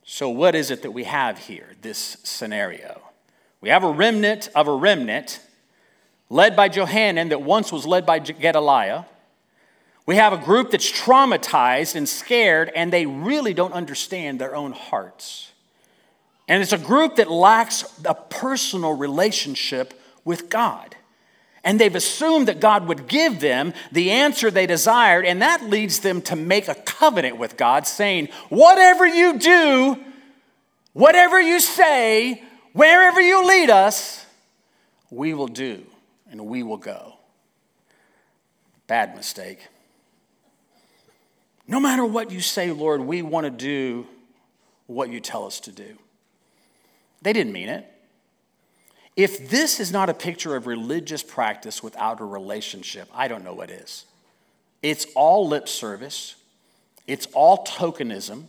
So, 0.04 0.30
what 0.30 0.56
is 0.56 0.72
it 0.72 0.82
that 0.82 0.92
we 0.92 1.04
have 1.04 1.38
here, 1.38 1.76
this 1.82 2.18
scenario? 2.24 3.02
We 3.62 3.70
have 3.70 3.84
a 3.84 3.92
remnant 3.92 4.50
of 4.56 4.68
a 4.68 4.74
remnant 4.74 5.40
led 6.30 6.56
by 6.56 6.70
Johanan 6.70 7.30
that 7.30 7.42
once 7.42 7.72
was 7.72 7.86
led 7.86 8.06
by 8.06 8.20
Gedaliah. 8.20 9.06
We 10.10 10.16
have 10.16 10.34
a 10.34 10.38
group 10.38 10.72
that's 10.72 10.92
traumatized 10.92 11.94
and 11.94 12.10
scared, 12.10 12.72
and 12.76 12.92
they 12.92 13.06
really 13.06 13.54
don't 13.54 13.74
understand 13.74 14.42
their 14.42 14.56
own 14.56 14.72
hearts. 14.72 15.52
And 16.48 16.64
it's 16.64 16.74
a 16.74 16.80
group 16.80 17.18
that 17.18 17.30
lacks 17.30 17.86
a 18.04 18.16
personal 18.16 18.94
relationship 18.94 19.94
with 20.26 20.50
God. 20.50 20.96
And 21.64 21.80
they've 21.80 21.94
assumed 21.94 22.48
that 22.48 22.60
God 22.60 22.88
would 22.88 23.08
give 23.08 23.40
them 23.40 23.72
the 23.92 24.10
answer 24.10 24.50
they 24.50 24.66
desired, 24.66 25.28
and 25.28 25.44
that 25.44 25.66
leads 25.70 26.00
them 26.00 26.24
to 26.24 26.36
make 26.36 26.68
a 26.68 26.74
covenant 26.74 27.38
with 27.38 27.56
God, 27.56 27.86
saying, 27.86 28.30
Whatever 28.50 29.06
you 29.06 29.38
do, 29.38 30.04
whatever 30.94 31.40
you 31.40 31.60
say, 31.60 32.42
wherever 32.74 33.22
you 33.22 33.46
lead 33.46 33.70
us, 33.70 34.26
we 35.12 35.36
will 35.36 35.48
do 35.48 35.86
and 36.32 36.48
we 36.48 36.64
will 36.64 36.78
go. 36.78 37.14
Bad 38.88 39.16
mistake. 39.16 39.68
No 41.70 41.80
matter 41.80 42.04
what 42.04 42.32
you 42.32 42.42
say, 42.42 42.72
Lord, 42.72 43.00
we 43.02 43.22
want 43.22 43.46
to 43.46 43.52
do 43.52 44.08
what 44.88 45.12
you 45.12 45.20
tell 45.20 45.46
us 45.46 45.60
to 45.62 45.72
do. 45.72 46.00
They 47.22 47.32
didn't 47.32 47.54
mean 47.54 47.70
it. 47.70 47.86
If 49.16 49.52
this 49.52 49.80
is 49.80 49.92
not 49.92 50.10
a 50.10 50.16
picture 50.16 50.56
of 50.56 50.66
religious 50.66 51.22
practice 51.22 51.84
without 51.84 52.22
a 52.22 52.26
relationship, 52.26 53.08
I 53.14 53.28
don't 53.28 53.44
know 53.44 53.54
what 53.54 53.70
is. 53.70 54.06
It's 54.82 55.06
all 55.14 55.48
lip 55.48 55.68
service, 55.68 56.36
it's 57.06 57.28
all 57.34 57.64
tokenism, 57.66 58.46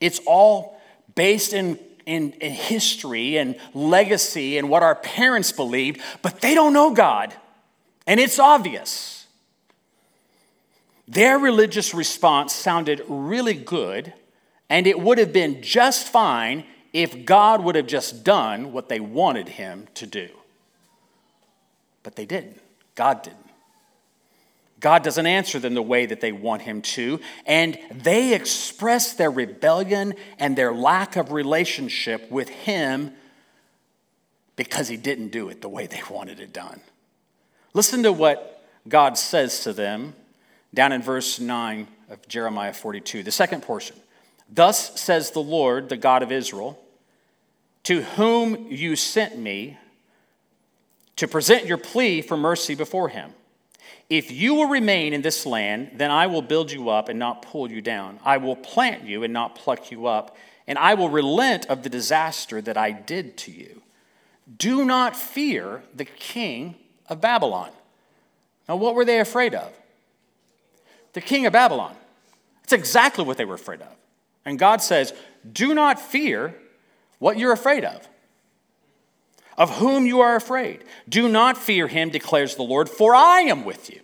it's 0.00 0.20
all 0.24 0.80
based 1.16 1.54
in, 1.54 1.76
in, 2.06 2.32
in, 2.34 2.52
history 2.52 3.36
and 3.36 3.56
legacy 3.72 4.58
and 4.58 4.68
what 4.68 4.84
our 4.84 4.94
parents 4.94 5.50
believed, 5.50 6.00
but 6.22 6.40
they 6.40 6.54
don't 6.54 6.72
know 6.72 6.94
God. 6.94 7.34
And 8.06 8.20
it's 8.20 8.38
obvious. 8.38 9.23
Their 11.06 11.38
religious 11.38 11.92
response 11.92 12.52
sounded 12.52 13.02
really 13.08 13.54
good, 13.54 14.12
and 14.70 14.86
it 14.86 14.98
would 14.98 15.18
have 15.18 15.32
been 15.32 15.62
just 15.62 16.08
fine 16.08 16.64
if 16.92 17.26
God 17.26 17.62
would 17.62 17.74
have 17.74 17.86
just 17.86 18.24
done 18.24 18.72
what 18.72 18.88
they 18.88 19.00
wanted 19.00 19.48
him 19.48 19.88
to 19.94 20.06
do. 20.06 20.28
But 22.02 22.16
they 22.16 22.24
didn't. 22.24 22.60
God 22.94 23.22
didn't. 23.22 23.38
God 24.80 25.02
doesn't 25.02 25.26
answer 25.26 25.58
them 25.58 25.74
the 25.74 25.82
way 25.82 26.04
that 26.06 26.20
they 26.20 26.32
want 26.32 26.62
him 26.62 26.82
to, 26.82 27.18
and 27.46 27.78
they 27.90 28.34
express 28.34 29.14
their 29.14 29.30
rebellion 29.30 30.14
and 30.38 30.56
their 30.56 30.74
lack 30.74 31.16
of 31.16 31.32
relationship 31.32 32.30
with 32.30 32.48
him 32.48 33.12
because 34.56 34.88
he 34.88 34.96
didn't 34.96 35.28
do 35.28 35.48
it 35.48 35.62
the 35.62 35.68
way 35.68 35.86
they 35.86 36.02
wanted 36.10 36.38
it 36.38 36.52
done. 36.52 36.80
Listen 37.72 38.02
to 38.02 38.12
what 38.12 38.62
God 38.86 39.16
says 39.16 39.60
to 39.64 39.72
them 39.72 40.14
down 40.74 40.92
in 40.92 41.02
verse 41.02 41.40
9 41.40 41.86
of 42.10 42.26
Jeremiah 42.28 42.72
42, 42.72 43.22
the 43.22 43.32
second 43.32 43.62
portion. 43.62 43.96
Thus 44.52 45.00
says 45.00 45.30
the 45.30 45.40
Lord, 45.40 45.88
the 45.88 45.96
God 45.96 46.22
of 46.22 46.30
Israel 46.30 46.78
to 47.84 48.00
whom 48.02 48.66
you 48.70 48.96
sent 48.96 49.38
me 49.38 49.78
to 51.16 51.28
present 51.28 51.66
your 51.66 51.78
plea 51.78 52.20
for 52.20 52.36
mercy 52.36 52.74
before 52.74 53.08
him. 53.08 53.32
If 54.10 54.30
you 54.30 54.54
will 54.54 54.66
remain 54.66 55.12
in 55.12 55.22
this 55.22 55.46
land, 55.46 55.92
then 55.94 56.10
I 56.10 56.26
will 56.26 56.42
build 56.42 56.72
you 56.72 56.88
up 56.88 57.08
and 57.08 57.18
not 57.18 57.42
pull 57.42 57.70
you 57.70 57.80
down. 57.80 58.18
I 58.24 58.38
will 58.38 58.56
plant 58.56 59.04
you 59.04 59.22
and 59.22 59.32
not 59.32 59.54
pluck 59.54 59.90
you 59.90 60.06
up, 60.06 60.36
and 60.66 60.78
I 60.78 60.94
will 60.94 61.08
relent 61.08 61.66
of 61.66 61.82
the 61.82 61.88
disaster 61.88 62.60
that 62.62 62.76
I 62.76 62.90
did 62.90 63.36
to 63.38 63.52
you. 63.52 63.82
Do 64.58 64.84
not 64.84 65.16
fear 65.16 65.82
the 65.94 66.04
king 66.04 66.74
of 67.08 67.20
Babylon. 67.20 67.70
Now, 68.68 68.76
what 68.76 68.94
were 68.94 69.04
they 69.04 69.20
afraid 69.20 69.54
of? 69.54 69.72
The 71.14 71.20
king 71.20 71.46
of 71.46 71.52
Babylon. 71.52 71.94
That's 72.62 72.72
exactly 72.72 73.24
what 73.24 73.36
they 73.36 73.44
were 73.44 73.54
afraid 73.54 73.80
of. 73.80 73.88
And 74.44 74.58
God 74.58 74.82
says, 74.82 75.14
Do 75.50 75.74
not 75.74 75.98
fear 75.98 76.54
what 77.18 77.38
you're 77.38 77.52
afraid 77.52 77.84
of. 77.84 78.06
Of 79.56 79.78
whom 79.78 80.04
you 80.04 80.20
are 80.20 80.36
afraid. 80.36 80.84
Do 81.08 81.28
not 81.28 81.56
fear 81.56 81.86
him, 81.88 82.10
declares 82.10 82.56
the 82.56 82.62
Lord, 82.62 82.88
for 82.88 83.14
I 83.14 83.40
am 83.40 83.64
with 83.64 83.88
you. 83.90 84.00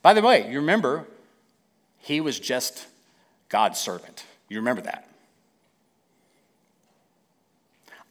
By 0.00 0.14
the 0.14 0.22
way, 0.22 0.50
you 0.50 0.60
remember, 0.60 1.06
he 1.98 2.20
was 2.20 2.38
just 2.38 2.86
God's 3.48 3.78
servant. 3.78 4.24
You 4.48 4.58
remember 4.58 4.82
that. 4.82 5.08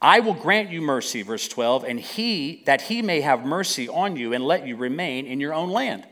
I 0.01 0.20
will 0.20 0.34
grant 0.34 0.72
you 0.72 0.82
mercy, 0.82 1.22
verse 1.22 1.48
12, 1.48 1.84
and 1.84 2.00
he 2.00 2.63
that 2.66 2.84
he 2.84 3.01
may 3.01 3.22
have 3.22 3.46
mercy 3.46 3.88
on 3.88 4.16
you 4.16 4.34
and 4.34 4.44
let 4.44 4.66
you 4.66 4.75
remain 4.75 5.28
in 5.28 5.40
your 5.40 5.54
own 5.54 5.70
land. 5.70 6.06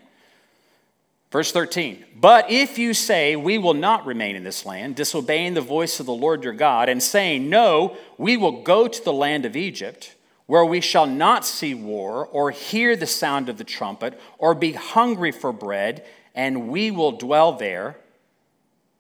Verse 1.32 1.52
13, 1.52 2.06
but 2.16 2.50
if 2.50 2.80
you 2.80 2.96
say, 2.96 3.36
We 3.36 3.60
will 3.60 3.76
not 3.76 4.06
remain 4.08 4.36
in 4.36 4.44
this 4.44 4.66
land, 4.66 4.96
disobeying 4.96 5.54
the 5.54 5.62
voice 5.62 6.00
of 6.00 6.08
the 6.08 6.12
Lord 6.12 6.44
your 6.44 6.54
God, 6.54 6.90
and 6.90 7.04
saying, 7.04 7.50
No, 7.50 7.96
we 8.18 8.36
will 8.36 8.64
go 8.64 8.88
to 8.88 9.04
the 9.04 9.14
land 9.14 9.46
of 9.46 9.56
Egypt, 9.56 10.16
where 10.48 10.66
we 10.66 10.82
shall 10.82 11.06
not 11.06 11.46
see 11.46 11.76
war, 11.76 12.26
or 12.26 12.50
hear 12.50 12.96
the 12.96 13.06
sound 13.06 13.48
of 13.48 13.60
the 13.60 13.64
trumpet, 13.64 14.20
or 14.40 14.56
be 14.56 14.72
hungry 14.72 15.32
for 15.32 15.54
bread, 15.54 16.04
and 16.34 16.68
we 16.70 16.90
will 16.90 17.12
dwell 17.12 17.54
there. 17.54 17.98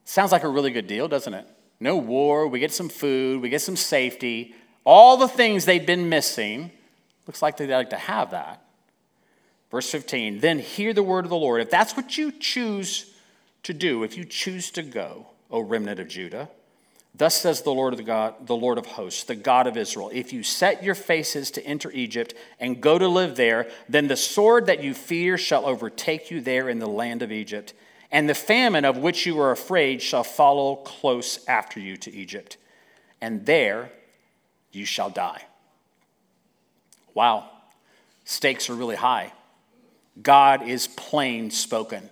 Sounds 0.05 0.31
like 0.31 0.43
a 0.43 0.49
really 0.49 0.71
good 0.71 0.85
deal, 0.85 1.07
doesn't 1.07 1.33
it? 1.33 1.47
No 1.79 1.97
war, 1.97 2.47
we 2.47 2.59
get 2.59 2.71
some 2.71 2.89
food, 2.89 3.41
we 3.41 3.49
get 3.49 3.61
some 3.61 3.75
safety, 3.75 4.53
all 4.83 5.17
the 5.17 5.27
things 5.27 5.65
they've 5.65 5.85
been 5.85 6.09
missing. 6.09 6.69
Looks 7.25 7.41
like 7.41 7.57
they'd 7.57 7.71
like 7.71 7.89
to 7.89 7.97
have 7.97 8.31
that. 8.31 8.63
Verse 9.71 9.89
15, 9.91 10.39
then 10.39 10.59
hear 10.59 10.93
the 10.93 11.03
word 11.03 11.25
of 11.25 11.29
the 11.29 11.37
Lord. 11.37 11.61
If 11.61 11.69
that's 11.69 11.95
what 11.95 12.17
you 12.17 12.31
choose 12.31 13.13
to 13.63 13.73
do, 13.73 14.03
if 14.03 14.17
you 14.17 14.25
choose 14.25 14.71
to 14.71 14.81
go, 14.81 15.27
O 15.51 15.59
remnant 15.59 15.99
of 15.99 16.07
Judah, 16.07 16.49
thus 17.13 17.35
says 17.35 17.61
the 17.61 17.73
Lord 17.73 17.93
of 17.93 17.97
the 17.97 18.03
God, 18.03 18.47
the 18.47 18.55
Lord 18.55 18.79
of 18.79 18.87
hosts, 18.87 19.23
the 19.23 19.35
God 19.35 19.67
of 19.67 19.77
Israel, 19.77 20.09
if 20.11 20.33
you 20.33 20.41
set 20.41 20.83
your 20.83 20.95
faces 20.95 21.51
to 21.51 21.65
enter 21.65 21.91
Egypt 21.91 22.33
and 22.59 22.81
go 22.81 22.97
to 22.97 23.07
live 23.07 23.35
there, 23.35 23.69
then 23.87 24.07
the 24.07 24.15
sword 24.15 24.65
that 24.65 24.83
you 24.83 24.95
fear 24.95 25.37
shall 25.37 25.65
overtake 25.65 26.31
you 26.31 26.41
there 26.41 26.67
in 26.67 26.79
the 26.79 26.87
land 26.87 27.21
of 27.21 27.31
Egypt, 27.31 27.73
and 28.11 28.27
the 28.27 28.33
famine 28.33 28.85
of 28.85 28.97
which 28.97 29.27
you 29.27 29.39
are 29.39 29.51
afraid 29.51 30.01
shall 30.01 30.23
follow 30.23 30.77
close 30.77 31.45
after 31.47 31.79
you 31.79 31.95
to 31.97 32.11
Egypt, 32.11 32.57
and 33.21 33.45
there 33.45 33.91
you 34.71 34.85
shall 34.85 35.11
die. 35.11 35.43
Wow, 37.13 37.49
stakes 38.23 38.67
are 38.69 38.75
really 38.75 38.95
high. 38.95 39.33
God 40.21 40.67
is 40.67 40.87
plain 40.87 41.51
spoken. 41.51 42.09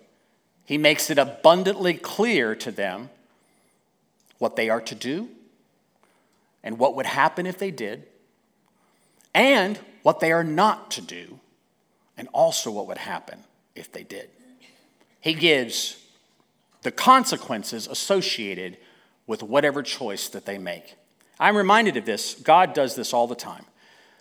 He 0.65 0.77
makes 0.77 1.09
it 1.09 1.17
abundantly 1.17 1.93
clear 1.93 2.55
to 2.55 2.71
them 2.71 3.09
what 4.37 4.55
they 4.55 4.69
are 4.69 4.81
to 4.81 4.95
do 4.95 5.29
and 6.63 6.77
what 6.77 6.95
would 6.95 7.05
happen 7.05 7.45
if 7.45 7.57
they 7.57 7.71
did, 7.71 8.03
and 9.33 9.79
what 10.03 10.19
they 10.19 10.31
are 10.31 10.43
not 10.43 10.91
to 10.91 11.01
do, 11.01 11.39
and 12.17 12.27
also 12.33 12.71
what 12.71 12.87
would 12.87 12.97
happen 12.97 13.39
if 13.75 13.91
they 13.91 14.03
did. 14.03 14.29
He 15.21 15.33
gives 15.33 16.03
the 16.81 16.91
consequences 16.91 17.87
associated 17.87 18.77
with 19.27 19.43
whatever 19.43 19.83
choice 19.83 20.27
that 20.29 20.45
they 20.45 20.57
make. 20.57 20.95
I'm 21.39 21.55
reminded 21.55 21.95
of 21.97 22.05
this. 22.05 22.33
God 22.35 22.73
does 22.73 22.95
this 22.95 23.13
all 23.13 23.27
the 23.27 23.35
time. 23.35 23.65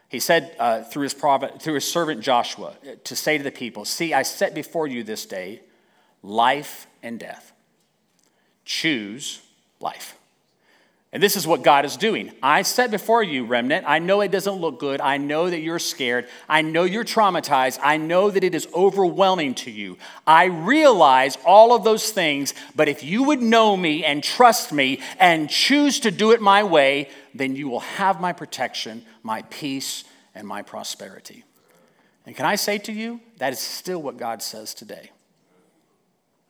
He 0.09 0.21
said 0.21 0.55
uh, 0.59 0.83
through, 0.83 1.03
his 1.03 1.15
prophet, 1.15 1.61
through 1.61 1.75
his 1.75 1.91
servant 1.91 2.21
Joshua 2.21 2.75
uh, 2.83 2.93
to 3.05 3.17
say 3.17 3.39
to 3.39 3.45
the 3.45 3.51
people, 3.51 3.85
See, 3.85 4.15
I 4.15 4.23
set 4.23 4.55
before 4.55 4.87
you 4.87 5.03
this 5.03 5.27
day 5.27 5.63
life 6.23 6.87
and 7.03 7.19
death. 7.19 7.53
Choose 8.65 9.43
life. 9.81 10.16
And 11.13 11.23
this 11.23 11.37
is 11.37 11.47
what 11.47 11.63
God 11.63 11.85
is 11.85 11.97
doing. 11.97 12.33
I 12.43 12.63
set 12.63 12.91
before 12.91 13.23
you, 13.23 13.47
remnant. 13.47 13.85
I 13.89 14.01
know 14.01 14.21
it 14.21 14.33
doesn't 14.33 14.57
look 14.57 14.81
good. 14.81 15.01
I 15.01 15.17
know 15.17 15.49
that 15.49 15.61
you're 15.61 15.79
scared. 15.79 16.27
I 16.49 16.63
know 16.63 16.83
you're 16.83 17.05
traumatized. 17.05 17.79
I 17.83 17.97
know 17.97 18.31
that 18.31 18.45
it 18.45 18.55
is 18.55 18.69
overwhelming 18.75 19.55
to 19.57 19.71
you. 19.71 19.99
I 20.27 20.47
realize 20.47 21.39
all 21.47 21.75
of 21.75 21.85
those 21.85 22.11
things, 22.11 22.55
but 22.75 22.89
if 22.89 23.05
you 23.05 23.23
would 23.23 23.41
know 23.41 23.77
me 23.77 24.05
and 24.05 24.23
trust 24.23 24.73
me 24.73 25.01
and 25.19 25.49
choose 25.49 26.01
to 26.01 26.11
do 26.11 26.33
it 26.33 26.43
my 26.43 26.65
way, 26.65 27.09
then 27.35 27.55
you 27.55 27.69
will 27.69 27.81
have 27.81 28.21
my 28.21 28.33
protection, 28.33 29.03
my 29.23 29.43
peace, 29.43 30.05
and 30.35 30.47
my 30.47 30.61
prosperity. 30.61 31.45
And 32.27 32.35
can 32.35 32.45
I 32.45 32.57
say 32.57 32.79
to 32.79 32.93
you, 32.93 33.21
that 33.39 33.53
is 33.53 33.61
still 33.61 34.03
what 34.03 34.17
God 34.17 34.43
says 34.43 34.75
today. 34.75 35.13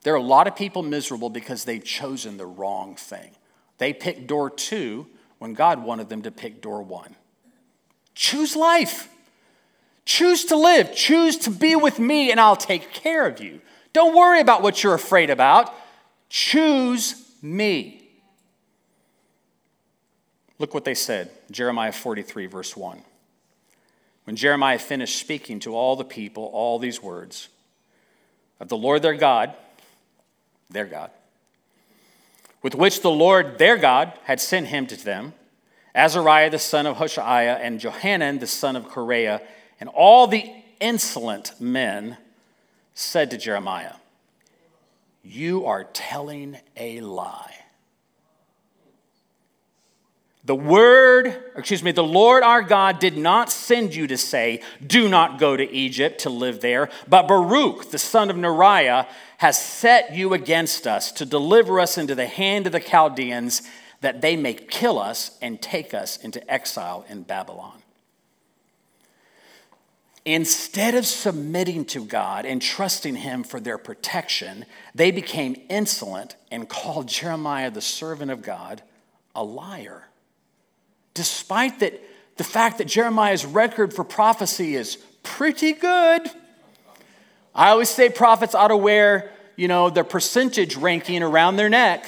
There 0.02 0.14
are 0.14 0.18
a 0.18 0.22
lot 0.22 0.48
of 0.48 0.56
people 0.56 0.82
miserable 0.82 1.30
because 1.30 1.64
they've 1.64 1.84
chosen 1.84 2.38
the 2.38 2.46
wrong 2.46 2.96
thing. 2.96 3.32
They 3.78 3.92
picked 3.92 4.26
door 4.26 4.50
two 4.50 5.06
when 5.38 5.54
God 5.54 5.82
wanted 5.82 6.08
them 6.08 6.22
to 6.22 6.30
pick 6.30 6.60
door 6.60 6.82
one. 6.82 7.14
Choose 8.14 8.56
life. 8.56 9.08
Choose 10.04 10.44
to 10.46 10.56
live. 10.56 10.94
Choose 10.94 11.36
to 11.38 11.50
be 11.50 11.76
with 11.76 11.98
me, 11.98 12.30
and 12.30 12.40
I'll 12.40 12.56
take 12.56 12.92
care 12.92 13.26
of 13.26 13.40
you. 13.40 13.60
Don't 13.92 14.14
worry 14.14 14.40
about 14.40 14.62
what 14.62 14.82
you're 14.82 14.94
afraid 14.94 15.30
about. 15.30 15.74
Choose 16.28 17.30
me. 17.42 18.08
Look 20.58 20.72
what 20.74 20.84
they 20.84 20.94
said 20.94 21.30
Jeremiah 21.50 21.92
43, 21.92 22.46
verse 22.46 22.76
1. 22.76 23.02
When 24.24 24.36
Jeremiah 24.36 24.78
finished 24.78 25.18
speaking 25.18 25.60
to 25.60 25.74
all 25.74 25.96
the 25.96 26.04
people 26.04 26.44
all 26.46 26.78
these 26.78 27.02
words 27.02 27.48
of 28.58 28.68
the 28.68 28.76
Lord 28.76 29.02
their 29.02 29.14
God, 29.14 29.54
their 30.70 30.86
God, 30.86 31.10
with 32.66 32.74
which 32.74 33.00
the 33.00 33.10
Lord 33.12 33.58
their 33.58 33.76
God 33.76 34.12
had 34.24 34.40
sent 34.40 34.66
him 34.66 34.88
to 34.88 34.96
them, 34.96 35.34
Azariah 35.94 36.50
the 36.50 36.58
son 36.58 36.84
of 36.84 36.96
Hoshaiah, 36.96 37.60
and 37.60 37.78
Johanan 37.78 38.40
the 38.40 38.48
son 38.48 38.74
of 38.74 38.88
Kareah, 38.88 39.40
and 39.78 39.88
all 39.90 40.26
the 40.26 40.52
insolent 40.80 41.52
men 41.60 42.16
said 42.92 43.30
to 43.30 43.38
Jeremiah, 43.38 43.92
You 45.22 45.64
are 45.64 45.84
telling 45.84 46.56
a 46.76 47.00
lie. 47.02 47.54
The 50.46 50.54
word, 50.54 51.36
excuse 51.56 51.82
me, 51.82 51.90
the 51.90 52.04
Lord 52.04 52.44
our 52.44 52.62
God 52.62 53.00
did 53.00 53.18
not 53.18 53.50
send 53.50 53.96
you 53.96 54.06
to 54.06 54.16
say, 54.16 54.62
Do 54.86 55.08
not 55.08 55.40
go 55.40 55.56
to 55.56 55.72
Egypt 55.72 56.20
to 56.20 56.30
live 56.30 56.60
there, 56.60 56.88
but 57.08 57.26
Baruch, 57.26 57.90
the 57.90 57.98
son 57.98 58.30
of 58.30 58.36
Neriah, 58.36 59.08
has 59.38 59.60
set 59.60 60.14
you 60.14 60.34
against 60.34 60.86
us 60.86 61.10
to 61.12 61.26
deliver 61.26 61.80
us 61.80 61.98
into 61.98 62.14
the 62.14 62.28
hand 62.28 62.66
of 62.66 62.72
the 62.72 62.78
Chaldeans, 62.78 63.62
that 64.02 64.20
they 64.20 64.36
may 64.36 64.54
kill 64.54 65.00
us 65.00 65.36
and 65.42 65.60
take 65.60 65.92
us 65.92 66.16
into 66.18 66.48
exile 66.48 67.04
in 67.08 67.22
Babylon. 67.22 67.82
Instead 70.24 70.94
of 70.94 71.06
submitting 71.06 71.84
to 71.86 72.04
God 72.04 72.46
and 72.46 72.62
trusting 72.62 73.16
Him 73.16 73.42
for 73.42 73.58
their 73.58 73.78
protection, 73.78 74.64
they 74.94 75.10
became 75.10 75.60
insolent 75.68 76.36
and 76.52 76.68
called 76.68 77.08
Jeremiah, 77.08 77.70
the 77.72 77.80
servant 77.80 78.30
of 78.30 78.42
God, 78.42 78.82
a 79.34 79.42
liar 79.42 80.05
despite 81.16 81.80
that, 81.80 82.00
the 82.36 82.44
fact 82.44 82.78
that 82.78 82.86
Jeremiah's 82.86 83.44
record 83.44 83.92
for 83.92 84.04
prophecy 84.04 84.76
is 84.76 84.96
pretty 85.22 85.72
good. 85.72 86.30
I 87.54 87.70
always 87.70 87.88
say 87.88 88.10
prophets 88.10 88.54
ought 88.54 88.68
to 88.68 88.76
wear, 88.76 89.32
you 89.56 89.66
know, 89.66 89.88
their 89.90 90.04
percentage 90.04 90.76
ranking 90.76 91.22
around 91.22 91.56
their 91.56 91.70
neck. 91.70 92.06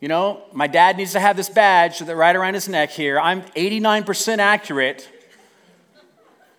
You 0.00 0.08
know, 0.08 0.42
my 0.52 0.66
dad 0.68 0.96
needs 0.96 1.12
to 1.12 1.20
have 1.20 1.36
this 1.36 1.48
badge 1.48 2.00
right 2.00 2.36
around 2.36 2.54
his 2.54 2.68
neck 2.68 2.90
here. 2.90 3.18
I'm 3.18 3.42
89% 3.42 4.38
accurate. 4.38 5.08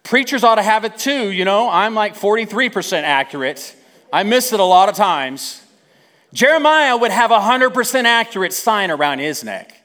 Preachers 0.04 0.44
ought 0.44 0.56
to 0.56 0.64
have 0.64 0.84
it 0.84 0.98
too, 0.98 1.32
you 1.32 1.46
know. 1.46 1.70
I'm 1.70 1.96
like 1.96 2.16
43% 2.16 3.04
accurate. 3.04 3.76
I 4.12 4.24
miss 4.24 4.52
it 4.52 4.60
a 4.60 4.64
lot 4.64 4.90
of 4.90 4.96
times. 4.96 5.62
Jeremiah 6.34 6.98
would 6.98 7.12
have 7.12 7.32
a 7.32 7.40
100% 7.40 8.04
accurate 8.04 8.52
sign 8.52 8.92
around 8.92 9.20
his 9.20 9.44
neck. 9.44 9.85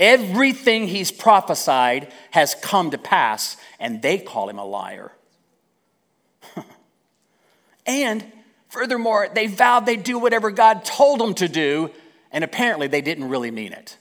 Everything 0.00 0.88
he's 0.88 1.12
prophesied 1.12 2.12
has 2.32 2.54
come 2.56 2.90
to 2.90 2.98
pass, 2.98 3.56
and 3.78 4.02
they 4.02 4.18
call 4.18 4.48
him 4.48 4.58
a 4.58 4.64
liar. 4.64 5.12
and 7.86 8.24
furthermore, 8.68 9.28
they 9.32 9.46
vowed 9.46 9.86
they'd 9.86 10.02
do 10.02 10.18
whatever 10.18 10.50
God 10.50 10.84
told 10.84 11.20
them 11.20 11.34
to 11.34 11.48
do, 11.48 11.90
and 12.32 12.42
apparently 12.42 12.88
they 12.88 13.02
didn't 13.02 13.28
really 13.28 13.52
mean 13.52 13.72
it. 13.72 13.96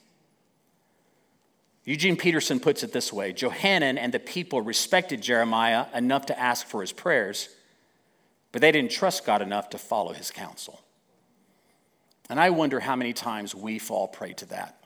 Eugene 1.86 2.18
Peterson 2.18 2.60
puts 2.60 2.82
it 2.82 2.92
this 2.92 3.14
way 3.14 3.34
Johanan 3.34 3.98
and 3.98 4.12
the 4.12 4.20
people 4.20 4.62
respected 4.62 5.22
Jeremiah 5.22 5.86
enough 5.94 6.28
to 6.28 6.40
ask 6.40 6.66
for 6.66 6.82
his 6.82 6.92
prayers, 6.92 7.50
but 8.52 8.62
they 8.62 8.72
didn't 8.72 8.92
trust 8.92 9.26
God 9.26 9.44
enough 9.44 9.70
to 9.72 9.78
follow 9.78 10.14
his 10.14 10.32
counsel. 10.32 10.82
And 12.30 12.40
I 12.40 12.50
wonder 12.50 12.80
how 12.80 12.96
many 12.96 13.14
times 13.14 13.54
we 13.54 13.78
fall 13.78 14.08
prey 14.08 14.34
to 14.34 14.46
that 14.48 14.83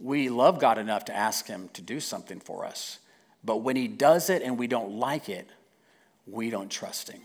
we 0.00 0.30
love 0.30 0.58
God 0.58 0.78
enough 0.78 1.04
to 1.06 1.16
ask 1.16 1.46
Him 1.46 1.68
to 1.74 1.82
do 1.82 2.00
something 2.00 2.40
for 2.40 2.64
us. 2.64 2.98
But 3.44 3.58
when 3.58 3.76
He 3.76 3.86
does 3.86 4.30
it 4.30 4.42
and 4.42 4.58
we 4.58 4.66
don't 4.66 4.92
like 4.92 5.28
it, 5.28 5.48
we 6.26 6.50
don't 6.50 6.70
trust 6.70 7.10
Him. 7.10 7.20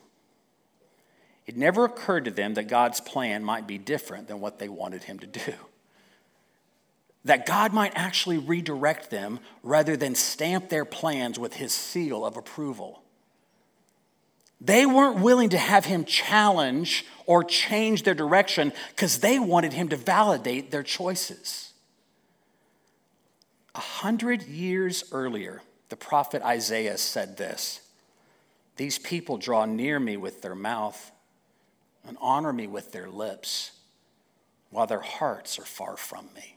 It 1.47 1.55
never 1.55 1.85
occurred 1.85 2.25
to 2.25 2.31
them 2.31 2.55
that 2.55 2.67
God's 2.67 2.99
plan 2.99 3.43
might 3.43 3.67
be 3.67 3.77
different 3.77 4.27
than 4.27 4.41
what 4.41 4.59
they 4.59 4.67
wanted 4.67 5.03
Him 5.03 5.19
to 5.19 5.27
do. 5.27 5.53
That 7.23 7.45
God 7.45 7.73
might 7.73 7.93
actually 7.95 8.37
redirect 8.37 9.09
them 9.09 9.39
rather 9.63 9.95
than 9.95 10.13
stamp 10.13 10.69
their 10.69 10.85
plans 10.85 11.39
with 11.39 11.55
His 11.55 11.71
seal 11.71 12.25
of 12.25 12.35
approval. 12.37 13.01
They 14.59 14.85
weren't 14.85 15.19
willing 15.19 15.49
to 15.49 15.57
have 15.57 15.85
Him 15.85 16.05
challenge 16.05 17.05
or 17.25 17.43
change 17.43 18.03
their 18.03 18.13
direction 18.13 18.73
because 18.89 19.19
they 19.19 19.39
wanted 19.39 19.73
Him 19.73 19.89
to 19.89 19.95
validate 19.95 20.71
their 20.71 20.83
choices. 20.83 21.73
A 23.75 23.79
hundred 23.79 24.43
years 24.43 25.03
earlier, 25.11 25.61
the 25.89 25.97
prophet 25.97 26.41
Isaiah 26.41 26.97
said 26.97 27.35
this 27.35 27.81
These 28.77 28.97
people 28.97 29.37
draw 29.37 29.65
near 29.65 29.99
me 29.99 30.15
with 30.15 30.41
their 30.41 30.55
mouth 30.55 31.11
and 32.07 32.17
honor 32.21 32.53
me 32.53 32.67
with 32.67 32.93
their 32.93 33.09
lips, 33.09 33.73
while 34.69 34.87
their 34.87 35.01
hearts 35.01 35.59
are 35.59 35.65
far 35.65 35.97
from 35.97 36.29
me. 36.33 36.55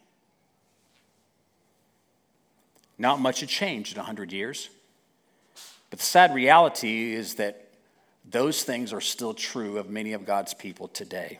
Not 2.98 3.20
much 3.20 3.40
had 3.40 3.48
changed 3.48 3.94
in 3.94 4.00
a 4.00 4.04
hundred 4.04 4.32
years. 4.32 4.68
But 5.90 6.00
the 6.00 6.04
sad 6.04 6.34
reality 6.34 7.14
is 7.14 7.36
that 7.36 7.68
those 8.28 8.62
things 8.62 8.92
are 8.92 9.00
still 9.00 9.32
true 9.34 9.78
of 9.78 9.88
many 9.88 10.12
of 10.12 10.26
God's 10.26 10.52
people 10.52 10.86
today. 10.88 11.38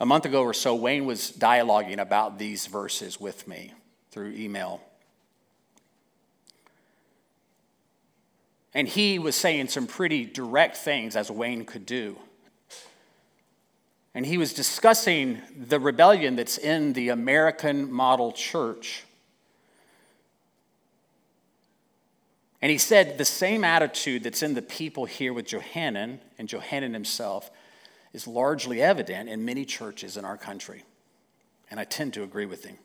A 0.00 0.06
month 0.06 0.24
ago 0.24 0.42
or 0.42 0.54
so, 0.54 0.74
Wayne 0.74 1.04
was 1.04 1.30
dialoguing 1.30 1.98
about 1.98 2.38
these 2.38 2.66
verses 2.66 3.20
with 3.20 3.46
me 3.46 3.74
through 4.10 4.32
email. 4.32 4.80
And 8.72 8.88
he 8.88 9.18
was 9.18 9.36
saying 9.36 9.68
some 9.68 9.86
pretty 9.86 10.24
direct 10.24 10.78
things, 10.78 11.16
as 11.16 11.30
Wayne 11.30 11.66
could 11.66 11.84
do. 11.84 12.16
And 14.14 14.24
he 14.24 14.38
was 14.38 14.54
discussing 14.54 15.42
the 15.54 15.78
rebellion 15.78 16.34
that's 16.34 16.56
in 16.56 16.94
the 16.94 17.10
American 17.10 17.92
model 17.92 18.32
church. 18.32 19.04
And 22.62 22.70
he 22.70 22.78
said 22.78 23.18
the 23.18 23.24
same 23.26 23.64
attitude 23.64 24.22
that's 24.22 24.42
in 24.42 24.54
the 24.54 24.62
people 24.62 25.04
here 25.04 25.34
with 25.34 25.46
Johanan 25.46 26.20
and 26.38 26.48
Johanan 26.48 26.94
himself 26.94 27.50
is 28.12 28.26
largely 28.26 28.82
evident 28.82 29.28
in 29.28 29.44
many 29.44 29.64
churches 29.64 30.16
in 30.16 30.24
our 30.24 30.36
country. 30.36 30.84
And 31.70 31.78
I 31.78 31.84
tend 31.84 32.14
to 32.14 32.22
agree 32.22 32.46
with 32.46 32.64
him. 32.64 32.76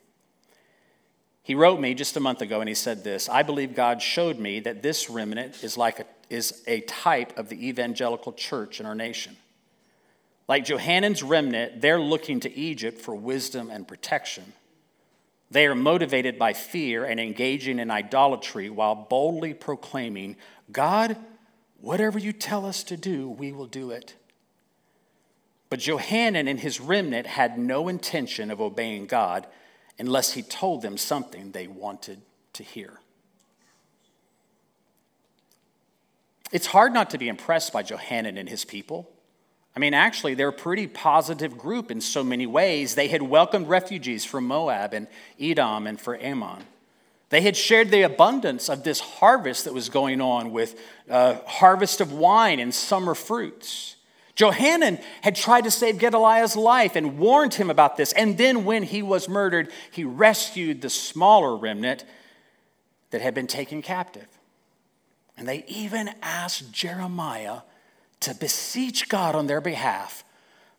He 1.42 1.54
wrote 1.54 1.80
me 1.80 1.94
just 1.94 2.16
a 2.16 2.20
month 2.20 2.42
ago 2.42 2.60
and 2.60 2.68
he 2.68 2.74
said 2.74 3.04
this 3.04 3.28
I 3.28 3.42
believe 3.42 3.74
God 3.74 4.02
showed 4.02 4.38
me 4.38 4.60
that 4.60 4.82
this 4.82 5.08
remnant 5.08 5.62
is, 5.62 5.76
like 5.76 6.00
a, 6.00 6.04
is 6.28 6.62
a 6.66 6.80
type 6.80 7.38
of 7.38 7.48
the 7.48 7.68
evangelical 7.68 8.32
church 8.32 8.80
in 8.80 8.86
our 8.86 8.94
nation. 8.94 9.36
Like 10.48 10.64
Johanan's 10.64 11.22
remnant, 11.22 11.80
they're 11.80 12.00
looking 12.00 12.40
to 12.40 12.56
Egypt 12.56 13.00
for 13.00 13.14
wisdom 13.14 13.70
and 13.70 13.86
protection. 13.86 14.52
They 15.50 15.66
are 15.66 15.74
motivated 15.74 16.38
by 16.38 16.52
fear 16.52 17.04
and 17.04 17.20
engaging 17.20 17.78
in 17.78 17.90
idolatry 17.90 18.68
while 18.68 18.94
boldly 18.94 19.54
proclaiming, 19.54 20.36
God, 20.72 21.16
whatever 21.80 22.18
you 22.18 22.32
tell 22.32 22.66
us 22.66 22.82
to 22.84 22.96
do, 22.96 23.28
we 23.28 23.52
will 23.52 23.66
do 23.66 23.90
it. 23.90 24.14
But 25.68 25.80
Johanan 25.80 26.48
and 26.48 26.60
his 26.60 26.80
remnant 26.80 27.26
had 27.26 27.58
no 27.58 27.88
intention 27.88 28.50
of 28.50 28.60
obeying 28.60 29.06
God 29.06 29.46
unless 29.98 30.32
he 30.32 30.42
told 30.42 30.82
them 30.82 30.96
something 30.96 31.50
they 31.50 31.66
wanted 31.66 32.20
to 32.54 32.62
hear. 32.62 33.00
It's 36.52 36.66
hard 36.66 36.92
not 36.92 37.10
to 37.10 37.18
be 37.18 37.28
impressed 37.28 37.72
by 37.72 37.82
Johanan 37.82 38.38
and 38.38 38.48
his 38.48 38.64
people. 38.64 39.10
I 39.74 39.78
mean, 39.78 39.92
actually, 39.92 40.34
they're 40.34 40.48
a 40.48 40.52
pretty 40.52 40.86
positive 40.86 41.58
group 41.58 41.90
in 41.90 42.00
so 42.00 42.24
many 42.24 42.46
ways. 42.46 42.94
They 42.94 43.08
had 43.08 43.20
welcomed 43.20 43.68
refugees 43.68 44.24
from 44.24 44.46
Moab 44.46 44.94
and 44.94 45.06
Edom 45.38 45.86
and 45.86 46.00
for 46.00 46.16
Ammon. 46.16 46.64
They 47.28 47.40
had 47.40 47.56
shared 47.56 47.90
the 47.90 48.02
abundance 48.02 48.68
of 48.70 48.84
this 48.84 49.00
harvest 49.00 49.64
that 49.64 49.74
was 49.74 49.88
going 49.88 50.20
on 50.20 50.52
with 50.52 50.80
uh, 51.10 51.34
harvest 51.46 52.00
of 52.00 52.12
wine 52.12 52.60
and 52.60 52.72
summer 52.72 53.14
fruits. 53.14 53.95
Johanan 54.36 54.98
had 55.22 55.34
tried 55.34 55.64
to 55.64 55.70
save 55.70 55.96
Gedaliah's 55.98 56.56
life 56.56 56.94
and 56.94 57.18
warned 57.18 57.54
him 57.54 57.70
about 57.70 57.96
this. 57.96 58.12
And 58.12 58.36
then, 58.36 58.66
when 58.66 58.82
he 58.82 59.02
was 59.02 59.28
murdered, 59.28 59.72
he 59.90 60.04
rescued 60.04 60.82
the 60.82 60.90
smaller 60.90 61.56
remnant 61.56 62.04
that 63.10 63.22
had 63.22 63.34
been 63.34 63.46
taken 63.46 63.80
captive. 63.80 64.28
And 65.38 65.48
they 65.48 65.64
even 65.66 66.10
asked 66.22 66.70
Jeremiah 66.70 67.60
to 68.20 68.34
beseech 68.34 69.08
God 69.08 69.34
on 69.34 69.46
their 69.46 69.62
behalf 69.62 70.22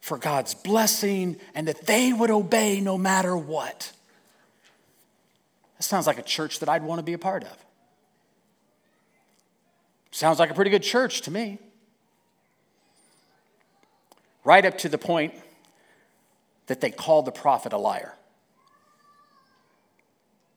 for 0.01 0.19
God's 0.19 0.53
blessing 0.53 1.37
and 1.55 1.67
that 1.67 1.87
they 1.87 2.13
would 2.13 2.29
obey 2.29 2.79
no 2.79 2.97
matter 2.97 3.35
what. 3.35 3.91
That 5.77 5.83
sounds 5.83 6.05
like 6.07 6.19
a 6.19 6.23
church 6.23 6.59
that 6.59 6.69
I'd 6.69 6.83
want 6.83 6.99
to 6.99 7.03
be 7.03 7.13
a 7.13 7.19
part 7.19 7.43
of. 7.43 7.65
Sounds 10.11 10.39
like 10.39 10.49
a 10.49 10.53
pretty 10.53 10.71
good 10.71 10.83
church 10.83 11.21
to 11.21 11.31
me. 11.31 11.59
Right 14.47 14.63
up 14.63 14.77
to 14.77 14.88
the 14.88 14.97
point 14.97 15.33
that 16.67 16.79
they 16.79 16.89
called 16.89 17.25
the 17.25 17.33
prophet 17.33 17.73
a 17.73 17.77
liar. 17.77 18.13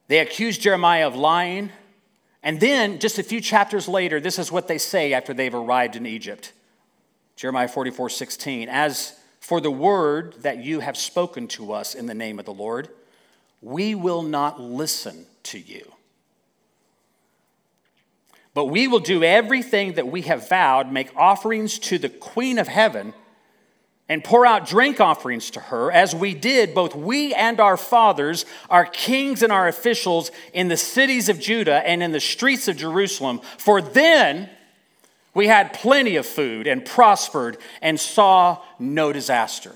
They 0.07 0.19
accused 0.19 0.61
Jeremiah 0.61 1.05
of 1.05 1.17
lying. 1.17 1.71
And 2.41 2.61
then, 2.61 2.99
just 2.99 3.19
a 3.19 3.23
few 3.23 3.41
chapters 3.41 3.89
later, 3.89 4.21
this 4.21 4.39
is 4.39 4.49
what 4.49 4.69
they 4.69 4.77
say 4.77 5.11
after 5.11 5.33
they've 5.33 5.53
arrived 5.53 5.97
in 5.97 6.05
Egypt. 6.05 6.53
Jeremiah 7.35 7.67
44 7.67 8.07
16. 8.07 8.69
As 8.69 9.19
for 9.41 9.59
the 9.59 9.69
word 9.69 10.35
that 10.39 10.63
you 10.63 10.79
have 10.79 10.95
spoken 10.95 11.49
to 11.49 11.73
us 11.73 11.93
in 11.93 12.05
the 12.05 12.13
name 12.13 12.39
of 12.39 12.45
the 12.45 12.53
Lord, 12.53 12.87
we 13.61 13.93
will 13.93 14.23
not 14.23 14.57
listen 14.61 15.25
to 15.43 15.59
you. 15.59 15.91
But 18.53 18.67
we 18.67 18.87
will 18.87 18.99
do 18.99 19.21
everything 19.21 19.95
that 19.95 20.07
we 20.07 20.21
have 20.21 20.47
vowed, 20.47 20.89
make 20.89 21.13
offerings 21.17 21.77
to 21.79 21.97
the 21.97 22.07
Queen 22.07 22.57
of 22.57 22.69
Heaven, 22.69 23.13
and 24.11 24.25
pour 24.25 24.45
out 24.45 24.67
drink 24.67 24.99
offerings 24.99 25.51
to 25.51 25.61
her, 25.61 25.89
as 25.89 26.13
we 26.13 26.33
did, 26.33 26.75
both 26.75 26.93
we 26.93 27.33
and 27.33 27.61
our 27.61 27.77
fathers, 27.77 28.45
our 28.69 28.83
kings 28.83 29.41
and 29.41 29.53
our 29.53 29.69
officials, 29.69 30.31
in 30.51 30.67
the 30.67 30.75
cities 30.75 31.29
of 31.29 31.39
Judah 31.39 31.81
and 31.87 32.03
in 32.03 32.11
the 32.11 32.19
streets 32.19 32.67
of 32.67 32.75
Jerusalem. 32.75 33.39
For 33.57 33.81
then, 33.81 34.49
we 35.33 35.47
had 35.47 35.71
plenty 35.71 36.17
of 36.17 36.25
food 36.25 36.67
and 36.67 36.83
prospered 36.83 37.55
and 37.81 37.97
saw 37.97 38.61
no 38.79 39.13
disaster. 39.13 39.75